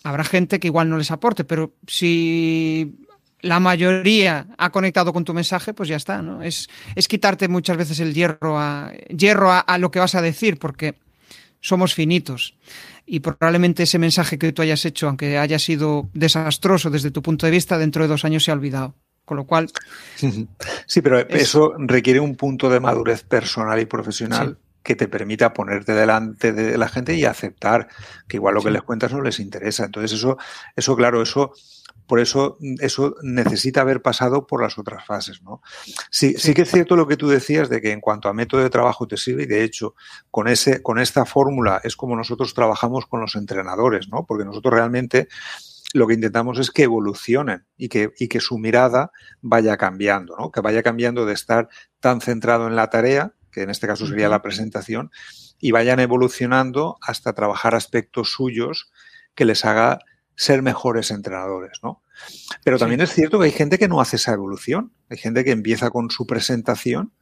[0.05, 2.95] Habrá gente que igual no les aporte, pero si
[3.41, 6.43] la mayoría ha conectado con tu mensaje, pues ya está, ¿no?
[6.43, 10.59] Es, es quitarte muchas veces el hierro a, hierro a lo que vas a decir,
[10.59, 10.95] porque
[11.63, 12.55] somos finitos.
[13.07, 17.47] Y probablemente ese mensaje que tú hayas hecho, aunque haya sido desastroso desde tu punto
[17.47, 18.95] de vista, dentro de dos años se ha olvidado.
[19.25, 19.71] Con lo cual.
[20.87, 25.93] Sí, pero eso requiere un punto de madurez personal y profesional que te permita ponerte
[25.93, 27.89] delante de la gente y aceptar
[28.29, 29.85] que igual lo que les cuentas no les interesa.
[29.85, 30.39] Entonces, eso,
[30.77, 31.53] eso claro, eso
[32.07, 35.63] por eso eso necesita haber pasado por las otras fases, ¿no?
[36.11, 38.63] Sí, sí que es cierto lo que tú decías de que en cuanto a método
[38.63, 39.95] de trabajo te sirve y de hecho
[40.31, 44.27] con ese con esta fórmula es como nosotros trabajamos con los entrenadores, ¿no?
[44.27, 45.29] Porque nosotros realmente
[45.93, 49.11] lo que intentamos es que evolucionen y que, y que su mirada
[49.41, 50.51] vaya cambiando, ¿no?
[50.51, 51.69] Que vaya cambiando de estar
[52.01, 55.11] tan centrado en la tarea, que en este caso sería la presentación,
[55.59, 58.91] y vayan evolucionando hasta trabajar aspectos suyos
[59.35, 60.01] que les haga
[60.35, 62.03] ser mejores entrenadores, ¿no?
[62.65, 64.93] Pero también es cierto que hay gente que no hace esa evolución.
[65.11, 67.13] Hay gente que empieza con su presentación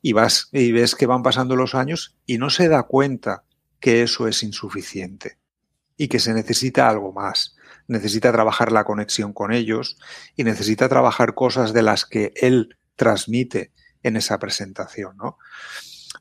[0.00, 3.44] y vas y ves que van pasando los años y no se da cuenta
[3.80, 5.38] que eso es insuficiente
[5.96, 7.56] y que se necesita algo más.
[7.86, 9.98] Necesita trabajar la conexión con ellos
[10.36, 15.38] y necesita trabajar cosas de las que él transmite en esa presentación, ¿no?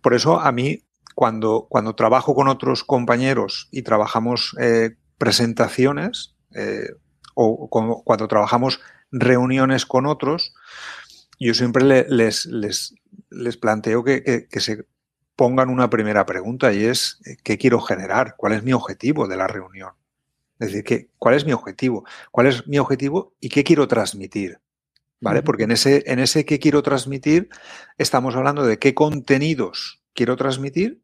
[0.01, 0.83] Por eso a mí
[1.15, 6.89] cuando, cuando trabajo con otros compañeros y trabajamos eh, presentaciones eh,
[7.33, 8.79] o cuando trabajamos
[9.11, 10.53] reuniones con otros,
[11.39, 12.95] yo siempre les, les,
[13.29, 14.85] les, planteo que, se
[15.35, 18.35] pongan una primera pregunta y es ¿qué quiero generar?
[18.37, 19.91] ¿Cuál es mi objetivo de la reunión?
[20.59, 22.05] Es decir, ¿cuál es mi objetivo?
[22.31, 24.59] ¿Cuál es mi objetivo y qué quiero transmitir?
[25.19, 25.41] ¿Vale?
[25.41, 27.49] Porque en ese, en ese qué quiero transmitir
[27.97, 31.01] estamos hablando de qué contenidos quiero transmitir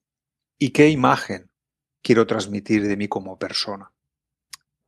[0.57, 1.49] y qué imagen
[2.01, 3.91] quiero transmitir de mí como persona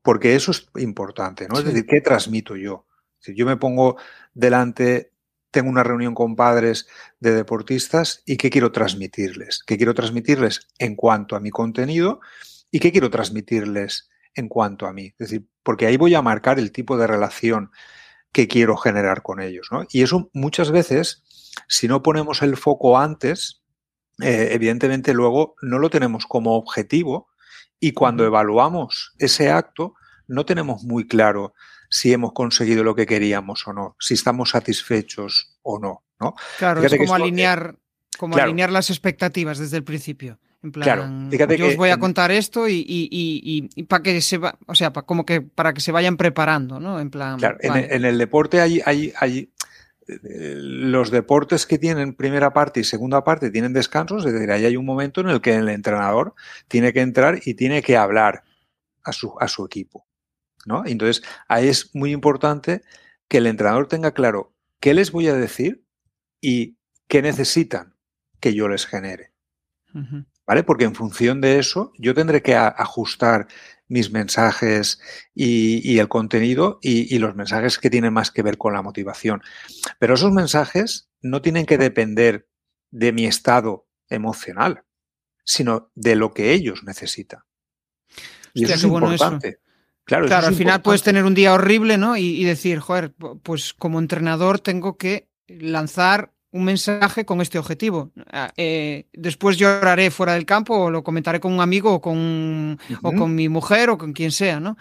[0.05, 1.57] porque eso es importante, ¿no?
[1.57, 2.85] Es decir, ¿qué transmito yo?
[3.17, 3.97] Si yo me pongo
[4.35, 5.11] delante,
[5.49, 6.87] tengo una reunión con padres
[7.19, 12.19] de deportistas y qué quiero transmitirles, qué quiero transmitirles en cuanto a mi contenido
[12.69, 15.07] y qué quiero transmitirles en cuanto a mí.
[15.17, 17.71] Es decir, porque ahí voy a marcar el tipo de relación
[18.31, 19.87] que quiero generar con ellos, ¿no?
[19.89, 21.23] Y eso muchas veces,
[21.67, 23.63] si no ponemos el foco antes,
[24.21, 27.27] eh, evidentemente luego no lo tenemos como objetivo,
[27.85, 29.93] y cuando evaluamos ese acto,
[30.27, 31.53] no tenemos muy claro
[31.87, 36.03] si hemos conseguido lo que queríamos o no, si estamos satisfechos o no.
[36.19, 36.33] ¿no?
[36.57, 37.75] Claro, es como, alinear,
[38.17, 40.39] como alinear las expectativas desde el principio.
[40.63, 44.91] En plan, yo os voy a contar esto y, para que se va, o sea,
[44.91, 46.99] para, como que para que se vayan preparando, ¿no?
[46.99, 47.37] En plan.
[47.37, 49.49] Claro, en, el, deporte hay, hay, hay eh,
[50.07, 54.77] los deportes que tienen primera parte y segunda parte tienen descansos, es decir, ahí hay
[54.77, 56.35] un momento en el que el entrenador
[56.67, 58.43] tiene que entrar y tiene que hablar
[59.03, 60.05] a su, a su equipo.
[60.65, 60.83] ¿no?
[60.85, 62.81] Entonces, ahí es muy importante
[63.27, 65.83] que el entrenador tenga claro qué les voy a decir
[66.41, 67.95] y qué necesitan
[68.39, 69.33] que yo les genere.
[70.45, 70.63] ¿Vale?
[70.63, 73.47] Porque en función de eso, yo tendré que ajustar
[73.87, 74.99] mis mensajes
[75.33, 79.41] y, el contenido y, los mensajes que tienen más que ver con la motivación.
[79.99, 82.47] Pero esos mensajes no tienen que depender
[82.91, 84.83] de mi estado emocional,
[85.43, 87.41] sino de lo que ellos necesitan.
[88.53, 89.59] Y eso es importante.
[90.05, 92.15] Claro, al final puedes tener un día horrible, ¿no?
[92.15, 98.11] Y, decir, joder, pues como entrenador tengo que lanzar un mensaje con este objetivo.
[98.31, 102.79] Ah, eh, después lloraré fuera del campo o lo comentaré con un amigo o con,
[103.01, 104.77] o con mi mujer o con quien sea, ¿no?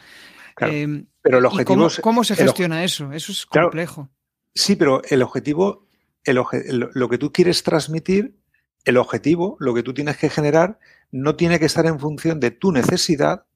[0.60, 3.10] Em, pero el objetivo cómo, se gestiona eso?
[3.12, 4.08] Eso es complejo.
[4.54, 5.88] sí, pero el objetivo,
[6.24, 8.38] lo que tú quieres transmitir,
[8.84, 10.78] el objetivo, lo que tú tienes que generar,
[11.10, 13.46] no tiene que estar en función de tu necesidad,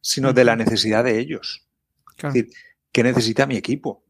[0.00, 1.66] sino de la necesidad de ellos.
[2.16, 2.50] Es decir,
[2.90, 4.02] ¿qué necesita mi equipo?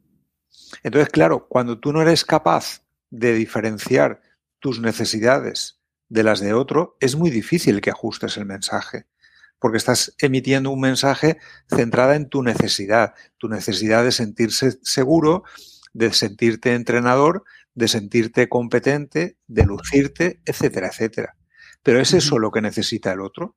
[0.84, 4.22] Entonces, claro, cuando tú no eres capaz de diferenciar
[4.58, 9.06] tus necesidades de las de otro, es muy difícil que ajustes el mensaje.
[9.60, 15.44] porque estás emitiendo un mensaje centrada en tu necesidad, tu necesidad de sentirse seguro,
[15.92, 17.44] de sentirte entrenador,
[17.74, 21.36] de sentirte competente, de lucirte, etcétera, etcétera.
[21.82, 23.56] Pero ¿es eso lo que necesita el otro?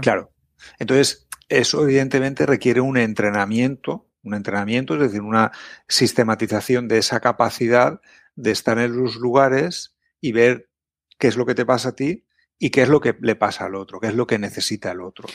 [0.00, 0.32] Claro.
[0.78, 5.52] Entonces, eso evidentemente requiere un entrenamiento, un entrenamiento, es decir, una
[5.88, 8.00] sistematización de esa capacidad
[8.34, 10.70] de estar en los lugares y ver
[11.18, 12.24] qué es lo que te pasa a ti
[12.58, 15.00] y qué es lo que le pasa al otro, qué es lo que necesita el
[15.00, 15.28] otro.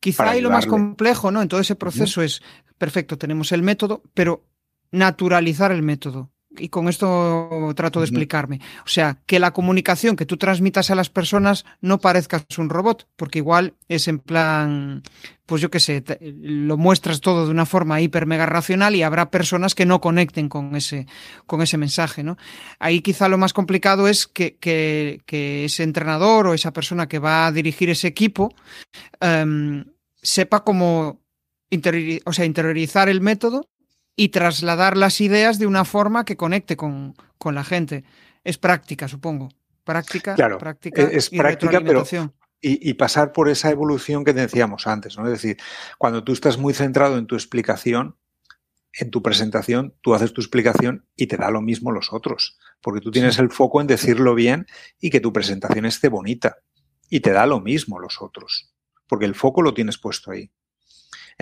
[0.00, 1.40] Quizá ahí lo más complejo, ¿no?
[1.40, 2.42] En todo ese proceso es,
[2.76, 4.44] perfecto, tenemos el método, pero
[4.90, 8.60] naturalizar el método y con esto trato de explicarme.
[8.84, 13.08] O sea, que la comunicación que tú transmitas a las personas no parezcas un robot,
[13.16, 15.02] porque igual es en plan,
[15.46, 19.30] pues yo qué sé, lo muestras todo de una forma hiper mega racional y habrá
[19.30, 21.06] personas que no conecten con ese,
[21.46, 22.36] con ese mensaje, ¿no?
[22.78, 25.20] Ahí quizá lo más complicado es que, que,
[25.64, 28.54] ese entrenador o esa persona que va a dirigir ese equipo
[29.20, 29.84] em,
[30.22, 31.20] sepa cómo
[32.24, 33.71] o sea, interiorizar el método
[34.16, 38.04] y trasladar las ideas de una forma que conecte con, la gente.
[38.44, 39.48] Es práctica, supongo.
[39.84, 42.04] Práctica, claro, práctica es, práctica, pero
[42.60, 45.24] y, y, pasar por esa evolución que decíamos antes, ¿no?
[45.24, 45.56] Es decir,
[45.98, 48.16] cuando tú estás muy centrado en tu explicación,
[48.92, 53.00] en tu presentación, tú haces tu explicación y te da lo mismo los otros, porque
[53.00, 54.66] tú tienes el foco en decirlo bien
[55.00, 56.58] y que tu presentación esté bonita,
[57.08, 58.72] y te da lo mismo los otros,
[59.06, 60.50] porque el foco lo tienes puesto ahí.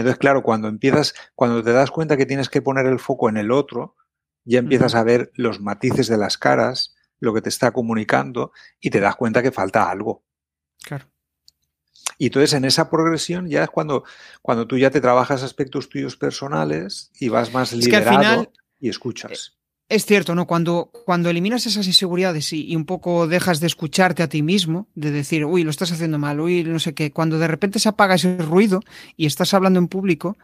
[0.00, 3.36] Entonces, claro, cuando empiezas, cuando te das cuenta que tienes que poner el foco en
[3.36, 3.96] el otro,
[4.44, 8.90] ya empiezas a ver los matices de las caras, lo que te está comunicando y
[8.90, 10.24] te das cuenta que falta algo.
[10.82, 11.06] Claro.
[12.18, 14.04] Y entonces en esa progresión ya es cuando,
[14.42, 19.60] cuando tú ya te trabajas aspectos tuyos personales y vas más liderado y escuchas
[19.90, 20.46] es cierto, ¿no?
[20.46, 25.11] Cuando, cuando eliminas esas inseguridades y, un poco dejas de escucharte a ti mismo, de
[25.11, 28.14] decir, uy, lo estás haciendo mal, uy, no sé qué, cuando de repente se apaga
[28.14, 28.81] ese ruido
[29.16, 30.38] y estás hablando en público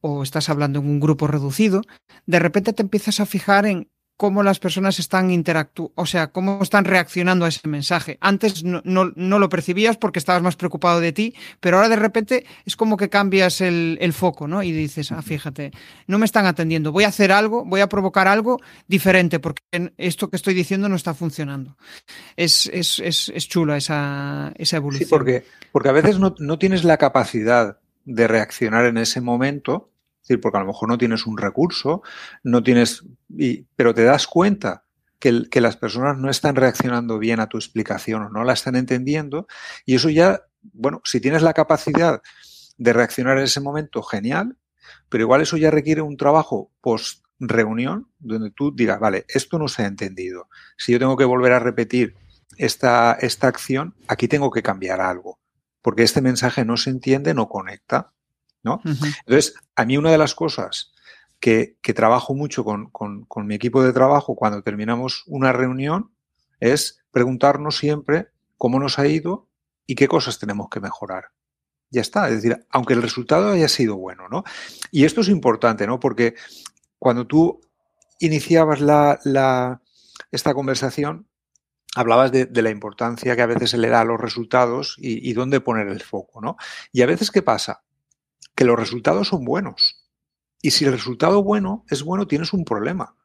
[0.00, 1.82] o estás hablando en un grupo reducido,
[2.26, 3.88] de repente te empiezas a fijar en
[4.20, 8.18] cómo las personas están interactuando, o sea, cómo están reaccionando a ese mensaje.
[8.20, 12.44] Antes no, no, lo percibías porque estabas más preocupado de ti, pero ahora de repente
[12.66, 14.62] es como que cambias el, foco, ¿no?
[14.62, 15.70] Y dices, ah, fíjate,
[16.06, 19.62] no me están atendiendo, voy a hacer algo, voy a provocar algo diferente porque
[19.96, 21.78] esto que estoy diciendo no está funcionando.
[22.36, 25.08] Es, es, es, es chula esa, esa evolución.
[25.08, 29.89] Sí, porque, porque a veces no, no tienes la capacidad de reaccionar en ese momento
[30.34, 32.02] decir, porque a lo mejor no tienes un recurso,
[32.42, 33.04] no tienes,
[33.76, 34.84] pero te das cuenta
[35.18, 38.76] que, que, las personas no están reaccionando bien a tu explicación o no la están
[38.76, 39.46] entendiendo.
[39.84, 42.22] Y eso ya, bueno, si tienes la capacidad
[42.78, 44.56] de reaccionar en ese momento, genial,
[45.08, 49.68] pero igual eso ya requiere un trabajo post reunión donde tú digas, vale, esto no
[49.68, 50.48] se ha entendido.
[50.76, 52.14] Si yo tengo que volver a repetir
[52.56, 55.40] esta, esta acción, aquí tengo que cambiar algo,
[55.82, 58.12] porque este mensaje no se entiende, no conecta.
[58.62, 58.80] ¿No?
[58.84, 60.92] Entonces, a mí una de las cosas
[61.40, 66.12] que, trabajo mucho con, mi equipo de trabajo cuando terminamos una reunión
[66.60, 69.48] es preguntarnos siempre cómo nos ha ido
[69.86, 71.30] y qué cosas tenemos que mejorar.
[71.90, 74.44] Ya está, es decir, aunque el resultado haya sido bueno, ¿no?
[74.92, 75.98] Y esto es importante, ¿no?
[75.98, 76.34] Porque
[76.98, 77.60] cuando tú
[78.20, 79.80] iniciabas la,
[80.30, 81.26] esta conversación,
[81.96, 85.32] hablabas de, la importancia que a veces se le da a los resultados y, y,
[85.32, 86.56] dónde poner el foco, ¿no?
[86.92, 87.82] Y a veces, ¿qué pasa?
[88.60, 90.04] Que los resultados son buenos.
[90.60, 93.16] Y si el resultado bueno es bueno, tienes un problema.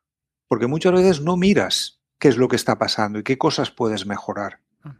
[0.47, 4.05] Porque muchas veces no miras qué es lo que está pasando y qué cosas puedes
[4.05, 4.61] mejorar.
[4.81, 4.95] Ah.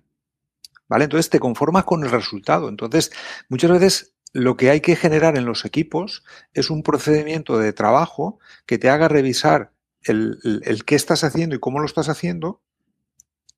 [0.90, 1.06] ¿Vale?
[1.06, 2.68] Entonces te conformas con el resultado.
[2.68, 3.14] Entonces,
[3.48, 8.40] muchas veces lo que hay que generar en los equipos es un procedimiento de trabajo
[8.66, 9.72] que te haga revisar
[10.02, 12.62] el, el, qué estás haciendo y cómo lo estás haciendo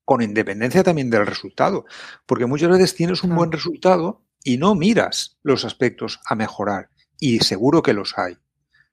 [0.04, 1.86] con independencia también del resultado.
[2.24, 6.88] Porque muchas veces tienes un buen resultado y no miras los aspectos a mejorar.
[7.20, 8.38] Y seguro que los hay.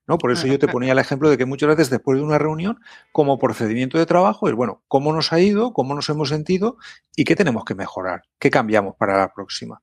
[0.05, 0.17] ¿no?
[0.17, 2.81] Por eso yo te ponía el ejemplo de que muchas veces después de una reunión,
[3.13, 6.75] como procedimiento de trabajo, es bueno, cómo nos ha ido, cómo nos hemos sentido
[7.15, 9.81] y qué tenemos que mejorar, qué cambiamos para la próxima.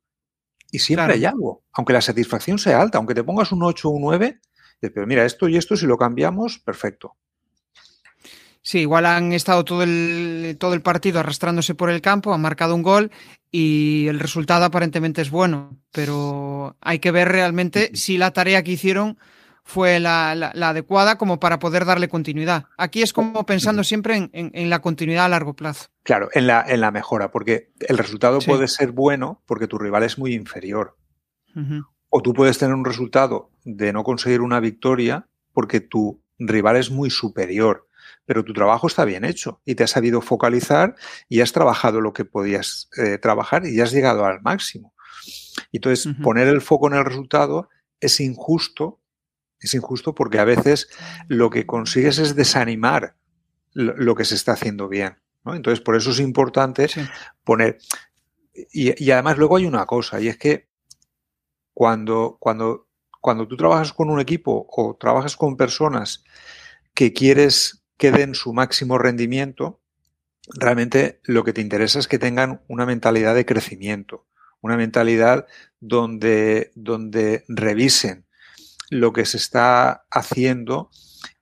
[0.71, 3.93] Y siempre hay algo, aunque la satisfacción sea alta, aunque te pongas un 8 o
[3.93, 4.41] un 9,
[4.79, 7.17] pero mira, esto y esto, si lo cambiamos, perfecto.
[8.61, 12.75] Sí, igual han estado todo el, todo el partido arrastrándose por el campo, han marcado
[12.75, 13.11] un gol
[13.55, 18.73] y el resultado aparentemente es bueno, pero hay que ver realmente si la tarea que
[18.73, 19.19] hicieron
[19.63, 22.65] fue la, adecuada como para poder darle continuidad.
[22.79, 25.89] Aquí es como pensando siempre en, la continuidad a largo plazo.
[26.03, 30.03] Claro, en la, en la mejora, porque el resultado puede ser bueno porque tu rival
[30.03, 30.97] es muy inferior.
[32.09, 36.91] O tú puedes tener un resultado de no conseguir una victoria porque tu rival es
[36.91, 37.87] muy superior
[38.25, 40.95] pero tu trabajo está bien hecho y te has sabido focalizar
[41.29, 44.95] y has trabajado lo que podías eh, trabajar y has llegado al máximo.
[45.73, 47.69] entonces, poner el foco en el resultado
[48.01, 49.01] es injusto,
[49.61, 50.89] es injusto porque a veces
[51.29, 53.17] lo que consigues es desanimar
[53.75, 55.19] lo, que se está haciendo bien.
[55.47, 56.89] Entonces, por eso es importante
[57.45, 57.79] poner.
[58.73, 60.69] Y, además, luego hay una cosa, y es que
[61.73, 62.89] cuando, cuando,
[63.21, 66.23] cuando tú trabajas con un equipo o trabajas con personas
[66.93, 69.81] que quieres que den su máximo rendimiento,
[70.59, 74.27] realmente lo que te interesa es que tengan una mentalidad de crecimiento,
[74.61, 75.47] una mentalidad
[75.79, 78.27] donde, donde revisen
[78.91, 80.91] lo que se está haciendo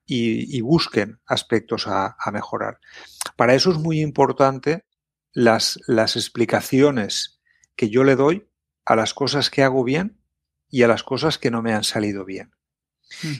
[0.04, 2.78] y, busquen aspectos a, mejorar.
[3.36, 4.84] Para eso es muy importante
[5.32, 7.40] las, las explicaciones
[7.74, 8.50] que yo le doy
[8.84, 10.20] a las cosas que hago bien
[10.68, 12.52] y a las cosas que no me han salido bien.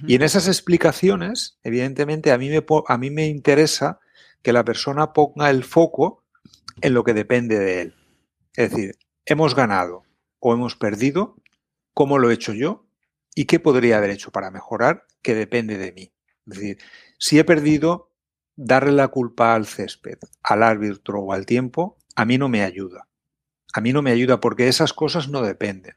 [0.07, 4.01] Y en esas explicaciones, evidentemente, a mí, me, a mí me interesa
[4.43, 6.25] que la persona ponga el foco
[6.81, 7.95] en lo que depende de él.
[8.55, 10.05] Es decir, hemos ganado
[10.39, 11.37] o hemos perdido,
[11.95, 12.87] cómo lo he hecho yo
[13.35, 16.13] y qué podría haber hecho para mejorar, que depende de mí.
[16.47, 16.79] Es decir,
[17.19, 18.11] si he perdido,
[18.57, 23.09] darle la culpa al césped, al árbitro o al tiempo, a mí no me ayuda.
[23.73, 25.97] A mí no me ayuda porque esas cosas no dependen.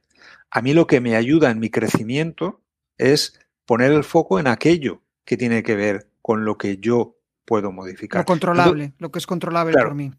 [0.50, 2.62] A mí lo que me ayuda en mi crecimiento
[2.98, 7.72] es poner el foco en aquello que tiene que ver con lo que yo puedo
[7.72, 8.22] modificar.
[8.22, 10.12] Lo controlable, lo que es controlable por mí.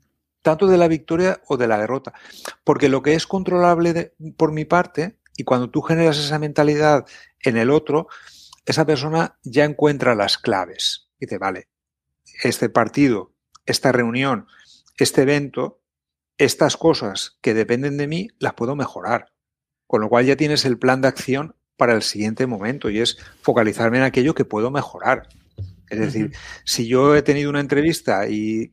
[0.43, 2.13] Tanto de la victoria o de la derrota.
[2.65, 7.07] Porque lo que es controlable por mi parte, y cuando tú generas esa mentalidad
[7.41, 8.09] en el otro,
[8.67, 11.09] esa persona ya encuentra las claves.
[11.19, 11.69] Dice, vale,
[12.43, 13.33] este partido,
[13.65, 14.47] esta reunión,
[14.99, 15.81] este evento,
[16.37, 19.33] estas cosas que dependen de mí, las puedo mejorar.
[19.87, 23.19] Con lo cual ya tienes el plan de acción para el siguiente momento y es
[23.43, 25.29] focalizarme en aquello que puedo mejorar.
[25.91, 26.33] Es decir,
[26.65, 28.69] si yo he tenido una entrevista y,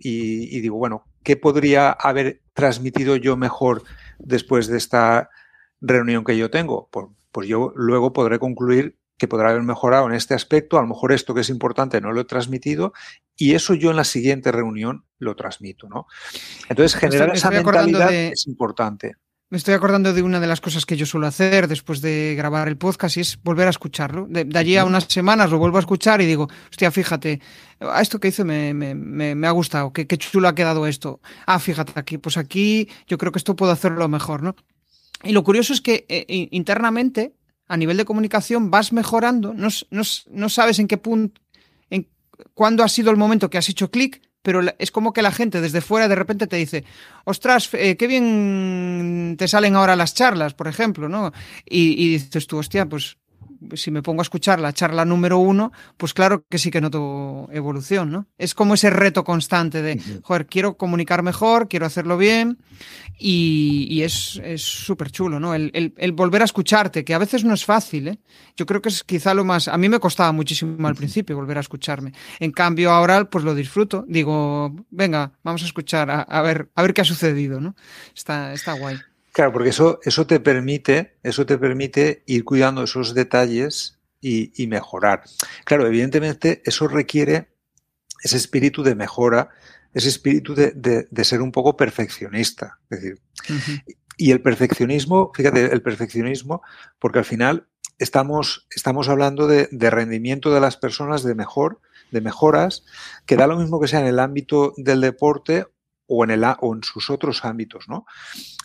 [0.61, 3.83] digo, bueno, ¿qué podría haber transmitido yo mejor
[4.19, 5.29] después de esta
[5.81, 6.89] reunión que yo tengo?
[6.91, 10.87] Pues, pues yo luego podré concluir que podrá haber mejorado en este aspecto, a lo
[10.87, 12.91] mejor esto que es importante no lo he transmitido
[13.35, 16.07] y eso yo en la siguiente reunión lo transmito, ¿no?
[16.69, 19.13] Entonces generar esa mentalidad es importante.
[19.51, 22.69] Me estoy acordando de una de las cosas que yo suelo hacer después de grabar
[22.69, 24.25] el podcast y es volver a escucharlo.
[24.29, 27.41] De, allí a unas semanas lo vuelvo a escuchar y digo, hostia, fíjate,
[27.81, 31.19] a esto que hice me, me, me, ha gustado, qué, qué chulo ha quedado esto.
[31.45, 34.55] Ah, fíjate aquí, pues aquí yo creo que esto puedo hacerlo mejor, ¿no?
[35.21, 37.33] Y lo curioso es que eh, internamente,
[37.67, 41.41] a nivel de comunicación, vas mejorando, no, no, no sabes en qué punto,
[41.89, 42.07] en
[42.53, 45.61] cuándo ha sido el momento que has hecho clic, pero es como que la gente
[45.61, 46.83] desde fuera de repente te dice,
[47.25, 51.31] ostras, eh, qué bien te salen ahora las charlas, por ejemplo, ¿no?
[51.65, 53.17] Y, y dices tú, hostia, pues
[53.73, 57.47] si me pongo a escuchar la charla número uno, pues claro que sí que noto
[57.51, 58.27] evolución, ¿no?
[58.37, 62.57] Es como ese reto constante de, joder, quiero comunicar mejor, quiero hacerlo bien
[63.17, 65.53] y, es súper chulo, ¿no?
[65.53, 68.19] El, volver a escucharte, que a veces no es fácil, ¿eh?
[68.55, 69.67] Yo creo que es quizá lo más...
[69.67, 72.13] A mí me costaba muchísimo al principio volver a escucharme.
[72.39, 74.05] En cambio ahora pues lo disfruto.
[74.07, 77.75] Digo, venga, vamos a escuchar, a, ver, a ver qué ha sucedido, ¿no?
[78.15, 78.97] Está, está guay.
[79.31, 85.23] Claro, porque eso, eso te permite, eso te permite ir cuidando esos detalles y, mejorar.
[85.65, 87.49] Claro, evidentemente eso requiere
[88.23, 89.49] ese espíritu de mejora,
[89.93, 92.79] ese espíritu de, ser un poco perfeccionista.
[92.89, 93.19] Es decir,
[94.17, 96.61] y el perfeccionismo, fíjate, el perfeccionismo,
[96.99, 97.67] porque al final
[97.97, 101.79] estamos, estamos hablando de, de, rendimiento de las personas, de mejor,
[102.11, 102.83] de mejoras,
[103.25, 105.65] que da lo mismo que sea en el ámbito del deporte
[106.13, 108.05] o en, el, o en sus otros ámbitos, ¿no?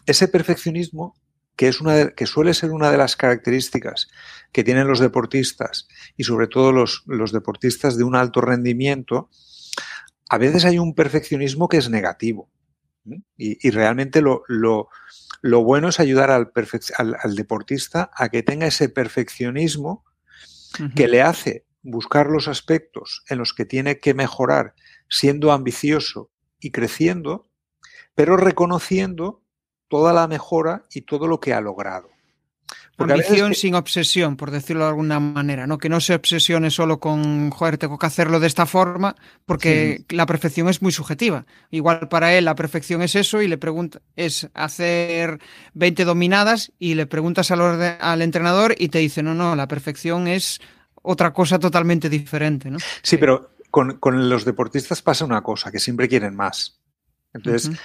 [0.05, 1.15] Ese perfeccionismo,
[1.55, 4.09] que, es una que suele ser una de las características
[4.51, 9.31] que tienen los deportistas y sobre todo los, los deportistas de un alto rendimiento,
[10.29, 12.51] a veces hay un perfeccionismo que es negativo.
[13.37, 14.89] Y, realmente lo, lo,
[15.41, 16.51] lo, bueno es ayudar al,
[16.97, 20.05] al, deportista a que tenga ese perfeccionismo
[20.97, 24.75] que le hace buscar los aspectos en los que tiene que mejorar
[25.09, 27.49] siendo ambicioso y creciendo,
[28.15, 29.43] pero reconociendo
[29.89, 32.09] toda la mejora y todo lo que ha logrado.
[32.99, 35.77] Ambición sin obsesión, por decirlo de alguna manera, ¿no?
[35.77, 40.25] Que no se obsesione solo con, joder, tengo que hacerlo de esta forma, porque la
[40.25, 41.45] perfección es muy subjetiva.
[41.71, 45.39] Igual para él la perfección es eso y le pregunta, es hacer
[45.75, 47.61] 20 dominadas y le preguntas al,
[48.01, 50.61] al entrenador y te dice, no, no, la perfección es
[51.03, 52.79] otra cosa totalmente diferente, ¿no?
[53.03, 53.56] Sí, pero
[54.01, 56.81] con, los deportistas pasa una cosa, que siempre quieren más.
[57.35, 57.79] Entonces,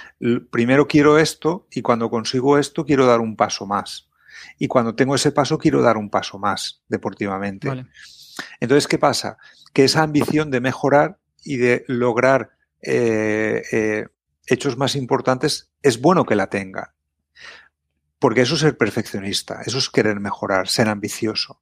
[0.50, 4.08] primero quiero esto y cuando consigo esto quiero dar un paso más.
[4.58, 7.68] Y cuando tengo ese paso quiero dar un paso más deportivamente.
[8.58, 9.36] Entonces, ¿qué pasa?
[9.74, 14.06] Que esa ambición de mejorar y de lograr eh, eh,
[14.46, 16.94] hechos más importantes es bueno que la tenga.
[18.18, 21.60] Porque eso es ser perfeccionista, eso es querer mejorar, ser ambicioso.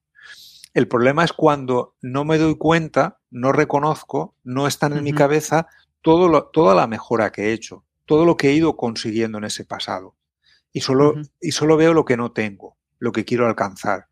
[0.72, 5.66] El problema es cuando no me doy cuenta, no reconozco, no están en mi cabeza
[6.00, 9.64] todo toda la mejora que he hecho, todo lo que he ido consiguiendo en ese
[9.64, 10.16] pasado.
[10.72, 14.06] Y solo, y solo veo lo que no tengo, lo que quiero alcanzar.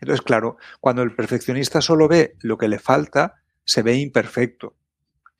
[0.00, 4.76] Entonces, claro, cuando el perfeccionista solo ve lo que le falta, se ve imperfecto,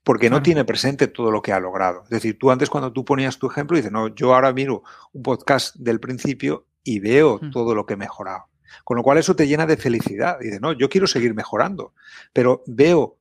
[0.02, 2.02] porque no tiene presente todo lo que ha logrado.
[2.04, 5.22] Es decir, tú antes cuando tú ponías tu ejemplo, dices, no, yo ahora miro un
[5.22, 8.44] podcast del principio y veo todo lo que he mejorado.
[8.82, 10.38] Con lo cual eso te llena de felicidad.
[10.40, 11.92] Dices, no, yo quiero seguir mejorando,
[12.32, 13.18] pero veo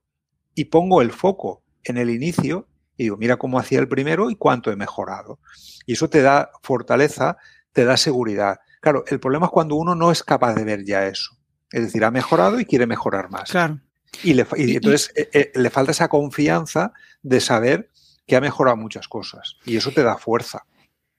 [0.54, 4.36] y pongo el foco en el inicio y digo, mira cómo hacía el primero y
[4.36, 5.38] cuánto he mejorado.
[5.86, 7.36] Y eso te da fortaleza,
[7.72, 8.60] te da seguridad.
[8.80, 11.36] Claro, el problema es cuando uno no es capaz de ver ya eso.
[11.70, 13.50] Es decir, ha mejorado y quiere mejorar más.
[13.50, 13.80] Claro.
[14.22, 16.92] Y, le, entonces eh, eh, le falta esa confianza
[17.22, 17.90] de saber
[18.26, 19.56] que ha mejorado muchas cosas.
[19.64, 20.64] Y eso te da fuerza.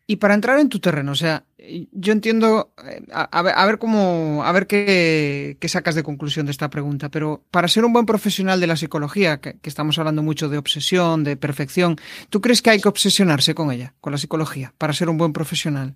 [0.07, 1.45] Y para entrar en tu terreno, o sea,
[1.91, 7.09] yo entiendo, eh, a, ver, cómo, a ver qué, sacas de conclusión de esta pregunta,
[7.09, 11.23] pero para ser un buen profesional de la psicología, que, estamos hablando mucho de obsesión,
[11.23, 11.97] de perfección,
[12.29, 15.33] ¿tú crees que hay que obsesionarse con ella, con la psicología, para ser un buen
[15.33, 15.95] profesional?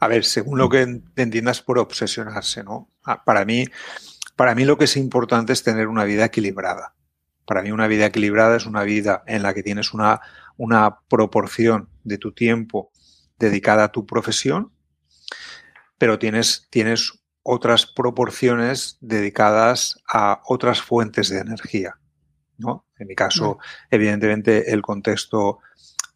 [0.00, 2.88] A ver, según lo que entiendas por obsesionarse, ¿no?
[3.04, 3.66] Ah, para mí,
[4.36, 6.94] para mí lo que es importante es tener una vida equilibrada.
[7.44, 10.20] Para mí una vida equilibrada es una vida en la que tienes una,
[10.56, 12.90] una proporción de tu tiempo
[13.38, 14.72] dedicada a tu profesión,
[15.98, 21.98] pero tienes, tienes otras proporciones dedicadas a otras fuentes de energía.
[22.58, 22.86] ¿no?
[22.98, 23.58] En mi caso,
[23.90, 25.60] evidentemente, el contexto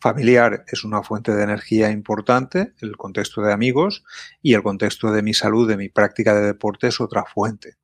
[0.00, 4.04] familiar es una fuente de energía importante, el contexto de amigos
[4.42, 7.76] y el contexto de mi salud, de mi práctica de deporte es otra fuente.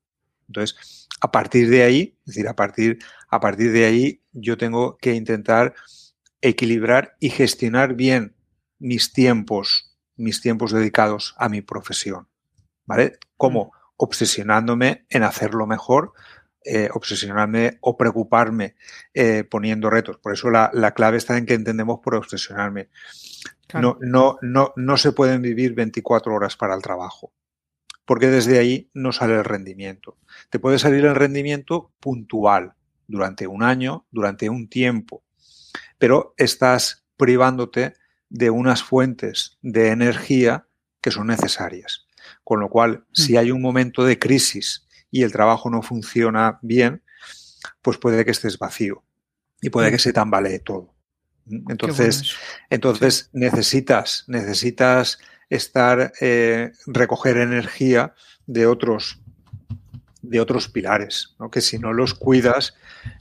[0.49, 2.99] Entonces, a partir de ahí, es decir, a partir,
[3.31, 5.75] a partir de ahí, yo tengo que intentar
[6.41, 8.35] equilibrar y gestionar bien
[8.79, 12.29] mis tiempos, mis tiempos dedicados a mi profesión.
[12.87, 13.19] ¿Vale?
[13.37, 13.71] Como mm.
[13.97, 16.13] obsesionándome en hacerlo mejor,
[16.65, 18.75] eh, obsesionarme o preocuparme
[19.15, 20.19] eh, poniendo retos.
[20.19, 22.91] Por eso la, clave está en que entendemos por obsesionarme.
[23.73, 27.33] No, no, no, no se pueden vivir 24 horas para el trabajo,
[28.05, 30.19] porque desde ahí no sale el rendimiento.
[30.51, 32.75] Te puede salir el rendimiento puntual
[33.07, 35.23] durante un año, durante un tiempo,
[35.97, 37.95] pero estás privándote
[38.31, 40.67] de unas fuentes de energía
[41.01, 42.07] que son necesarias.
[42.45, 43.15] Con lo cual, mm.
[43.15, 47.03] si hay un momento de crisis y el trabajo no funciona bien,
[47.83, 49.03] pues puede que estés vacío
[49.61, 49.93] y puede mm.
[49.93, 50.95] que se tambalee todo.
[51.47, 51.71] ¿Mm?
[51.71, 52.35] Entonces,
[52.71, 55.19] entonces necesitas, necesitas
[55.49, 58.15] estar, eh, recoger energía
[58.47, 59.21] de otros,
[60.23, 61.51] de otros pilares, ¿no?
[61.51, 62.75] que si no los cuidas,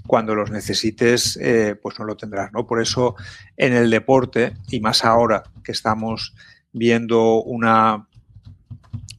[0.08, 2.52] cuando los necesites, eh, pues no lo tendrás.
[2.54, 2.66] ¿no?
[2.66, 3.16] Por eso
[3.56, 6.34] en el deporte, y más ahora que estamos
[6.72, 8.07] viendo una,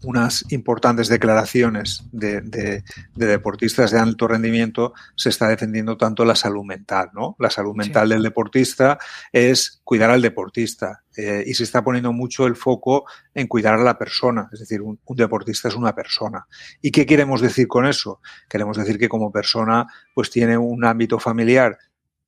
[0.02, 2.82] unas importantes declaraciones de,
[3.14, 7.36] deportistas de alto rendimiento, se está defendiendo tanto la salud mental, ¿no?
[7.38, 8.98] La salud mental del deportista
[9.32, 13.82] es cuidar al deportista eh, y se está poniendo mucho el foco en cuidar a
[13.82, 16.46] la persona, es decir, un, deportista es una persona.
[16.80, 18.20] ¿Y qué queremos decir con eso?
[18.48, 21.76] Queremos decir que como persona pues tiene un ámbito familiar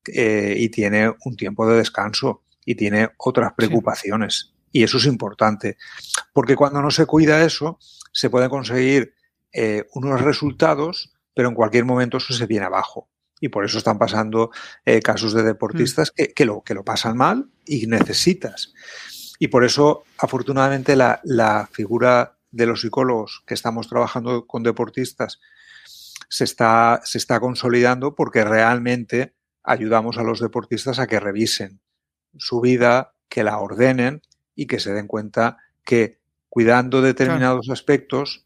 [0.06, 4.54] eh, y tiene un tiempo de descanso y tiene otras preocupaciones.
[4.72, 5.76] Y eso es importante,
[6.32, 7.78] porque cuando no se cuida eso,
[8.12, 9.14] se pueden conseguir
[9.52, 13.08] eh, unos resultados, pero en cualquier momento eso se viene abajo.
[13.40, 14.50] Y por eso están pasando
[14.84, 16.34] eh, casos de deportistas mm.
[16.34, 18.72] que, lo, que lo pasan mal y necesitas.
[19.38, 25.40] Y por eso, afortunadamente, la, la figura de los psicólogos que estamos trabajando con deportistas
[26.28, 31.80] se está, se está consolidando porque realmente ayudamos a los deportistas a que revisen
[32.38, 34.22] su vida, que la ordenen
[34.60, 36.18] y que se den cuenta que
[36.50, 38.44] cuidando determinados aspectos,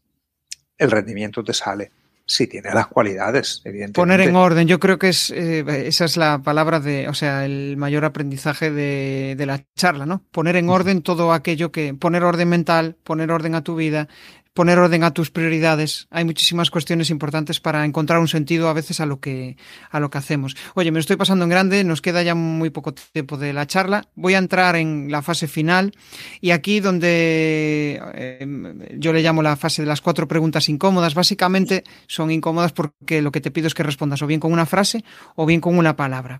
[0.77, 1.91] el rendimiento te sale.
[2.25, 3.99] Si tiene las cualidades, evidentemente.
[3.99, 7.45] Poner en orden, yo creo que es eh, esa es la palabra de, o sea,
[7.45, 10.23] el mayor aprendizaje de, de, la charla, ¿no?
[10.31, 14.07] Poner en orden todo aquello que, poner orden mental, poner orden a tu vida,
[14.55, 16.07] poner orden a tus prioridades.
[16.09, 19.57] Hay muchísimas cuestiones importantes para encontrar un sentido a veces a lo que
[19.91, 20.55] a lo que hacemos.
[20.75, 23.67] Oye, me lo estoy pasando en grande, nos queda ya muy poco tiempo de la
[23.67, 24.07] charla.
[24.15, 25.91] Voy a entrar en la fase final
[26.39, 31.83] y aquí donde eh, yo le llamo la fase de las cuatro preguntas incómodas, básicamente
[32.07, 35.03] son incómodas porque lo que te pido es que respondas o bien con una frase
[35.35, 36.39] o bien con una palabra.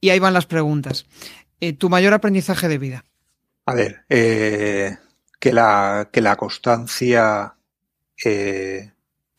[0.00, 1.06] Y ahí van las preguntas.
[1.60, 3.04] Eh, tu mayor aprendizaje de vida.
[3.64, 4.96] A ver, eh,
[5.38, 7.54] que la, que la constancia
[8.24, 8.92] eh,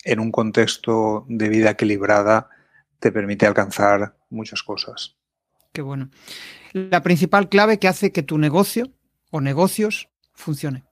[0.04, 2.50] en un contexto de vida equilibrada
[3.00, 5.16] te permite alcanzar muchas cosas.
[5.72, 6.10] Qué bueno.
[6.74, 8.92] La principal clave que hace que tu negocio
[9.32, 10.86] o negocios funcione.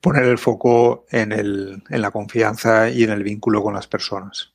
[0.00, 4.52] poner el foco en, el, en la confianza y en el vínculo con las personas.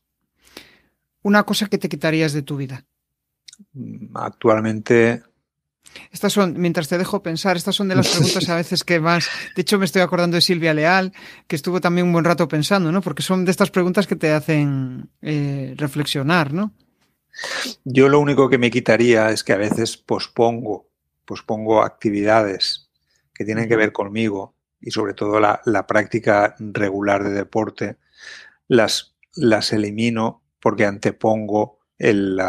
[1.24, 2.86] Una cosa que te quitarías de tu vida.
[3.74, 5.24] Mm, actualmente
[6.12, 9.28] estas son, mientras te dejo pensar, estas son de las preguntas a veces que más.
[9.56, 11.14] De hecho, me estoy acordando de Silvia Leal,
[11.48, 13.02] que estuvo también un buen rato pensando, ¿no?
[13.02, 16.74] Porque son de estas preguntas que te hacen eh, reflexionar, ¿no?
[17.84, 20.90] Yo lo único que me quitaría es que a veces pospongo,
[21.26, 22.90] pospongo actividades
[23.34, 27.98] que tienen que ver conmigo y sobre todo la, práctica regular de deporte,
[28.68, 32.40] las, las elimino porque antepongo el,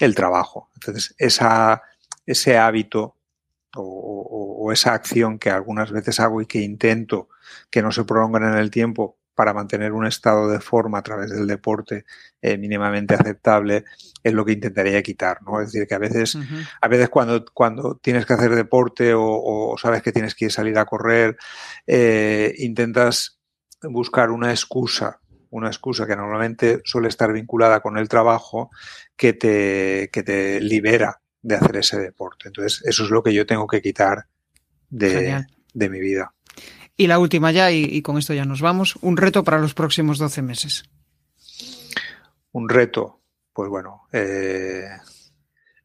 [0.00, 0.70] el trabajo.
[0.74, 1.82] Entonces, esa,
[2.26, 3.16] ese hábito
[3.76, 7.28] o, esa acción que algunas veces hago y que intento
[7.70, 11.30] que no se prolonguen en el tiempo para mantener un estado de forma a través
[11.30, 12.04] del deporte
[12.42, 13.84] eh, mínimamente aceptable,
[14.22, 15.60] es lo que intentaría quitar, ¿no?
[15.60, 16.36] Es decir, que a veces,
[16.80, 20.84] a veces cuando, cuando tienes que hacer deporte o, sabes que tienes que salir a
[20.84, 21.36] correr,
[21.86, 23.38] eh, intentas
[23.82, 28.70] buscar una excusa, una excusa que normalmente suele estar vinculada con el trabajo,
[29.16, 32.48] que te, que te libera de hacer ese deporte.
[32.48, 34.26] Entonces, eso es lo que yo tengo que quitar
[34.88, 36.32] de, de mi vida.
[36.96, 40.18] Y la última ya, y, con esto ya nos vamos, un reto para los próximos
[40.18, 40.84] 12 meses.
[42.52, 43.22] Un reto,
[43.52, 44.84] pues bueno, eh,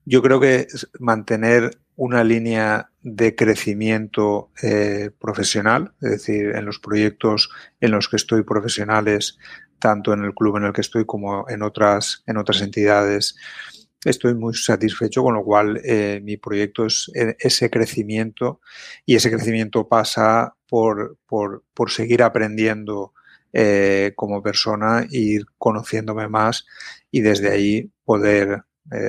[0.06, 0.68] yo creo que
[1.00, 7.50] mantener una línea de crecimiento eh, profesional, es decir, en los proyectos
[7.80, 9.38] en los que estoy profesionales,
[9.80, 13.38] tanto en el club en el que estoy como en otras, en otras entidades,
[14.04, 18.62] estoy muy satisfecho, con lo cual eh, mi proyecto es eh, ese crecimiento
[19.06, 23.14] y ese crecimiento pasa por, por, seguir aprendiendo
[23.54, 26.66] eh, como persona, ir conociéndome más
[27.12, 28.64] y desde ahí poder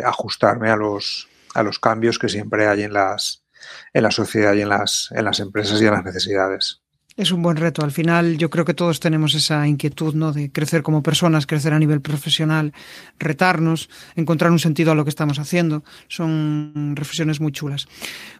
[0.04, 3.44] ajustarme a los, a los cambios que siempre hay en, las,
[3.92, 6.82] en la sociedad y en las, en las empresas y en las necesidades.
[7.18, 7.82] Es un buen reto.
[7.82, 10.32] Al final yo creo que todos tenemos esa inquietud ¿no?
[10.32, 12.72] de crecer como personas, crecer a nivel profesional,
[13.18, 15.82] retarnos, encontrar un sentido a lo que estamos haciendo.
[16.06, 17.88] Son reflexiones muy chulas.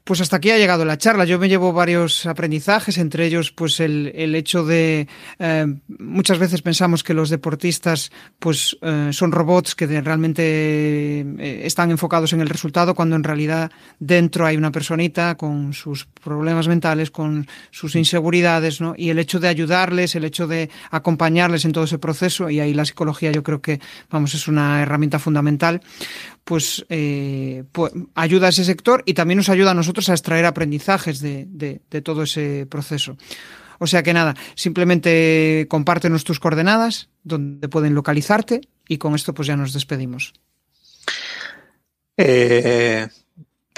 [0.05, 1.25] Pues hasta aquí ha llegado la charla.
[1.25, 5.09] Yo me llevo varios aprendizajes, entre ellos pues el, el hecho de
[5.41, 5.67] eh,
[5.99, 12.33] muchas veces pensamos que los deportistas pues eh, son robots que realmente eh, están enfocados
[12.33, 17.49] en el resultado cuando en realidad dentro hay una personita con sus problemas mentales, con
[17.73, 22.51] sus inseguridades y el hecho de ayudarles, el hecho de acompañarles en todo ese proceso,
[22.51, 25.81] y ahí la psicología yo creo que, vamos, es una herramienta fundamental,
[26.45, 30.47] pues, eh, pues ayuda a ese sector y también nos ayuda a nosotros a extraer
[30.47, 33.17] aprendizajes de, de todo ese proceso.
[33.79, 39.47] O sea que nada, simplemente compártenos tus coordenadas, donde pueden localizarte, y con esto pues
[39.47, 40.33] ya nos despedimos.
[42.17, 43.07] Eh,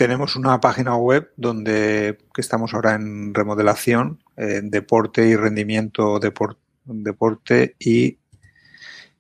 [0.01, 7.77] tenemos una página web donde que estamos ahora en remodelación, en deporte y rendimiento, deporte
[7.79, 8.19] y,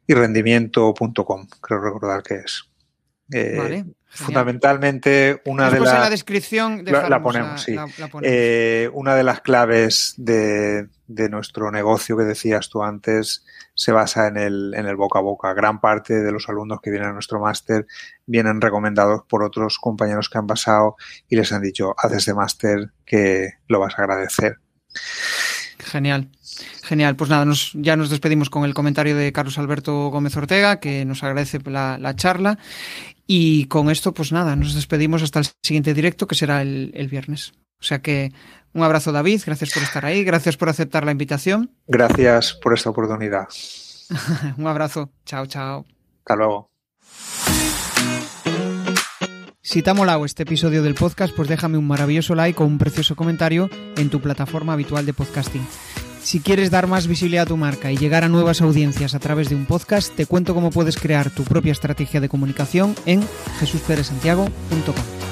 [0.06, 2.64] y rendimiento.com, creo recordar que es.
[3.30, 7.76] Eh, fundamentalmente una de las la descripción la, ponemos, sí.
[8.22, 13.44] Eh, una de las claves de, de, nuestro negocio que decías tú antes
[13.74, 15.54] se basa en el, en el boca a boca.
[15.54, 17.86] Gran parte de los alumnos que vienen a nuestro máster
[18.26, 20.96] vienen recomendados por otros compañeros que han pasado
[21.28, 24.58] y les han dicho haz este máster que lo vas a agradecer.
[25.78, 26.28] Genial.
[26.82, 30.80] Genial, pues nada, nos, ya nos despedimos con el comentario de Carlos Alberto Gómez Ortega,
[30.80, 32.58] que nos agradece la, la charla.
[33.32, 37.06] Y con esto, pues nada, nos despedimos hasta el siguiente directo, que será el, el
[37.06, 37.52] viernes.
[37.80, 38.32] O sea que
[38.72, 41.70] un abrazo, David, gracias por estar ahí, gracias por aceptar la invitación.
[41.86, 43.46] Gracias por esta oportunidad.
[44.58, 45.86] un abrazo, chao, chao.
[46.18, 46.70] Hasta luego.
[49.62, 52.78] Si te ha molado este episodio del podcast, pues déjame un maravilloso like o un
[52.78, 55.64] precioso comentario en tu plataforma habitual de podcasting.
[56.22, 59.48] Si quieres dar más visibilidad a tu marca y llegar a nuevas audiencias a través
[59.48, 63.22] de un podcast, te cuento cómo puedes crear tu propia estrategia de comunicación en
[63.58, 65.29] jesusperesantiago.com.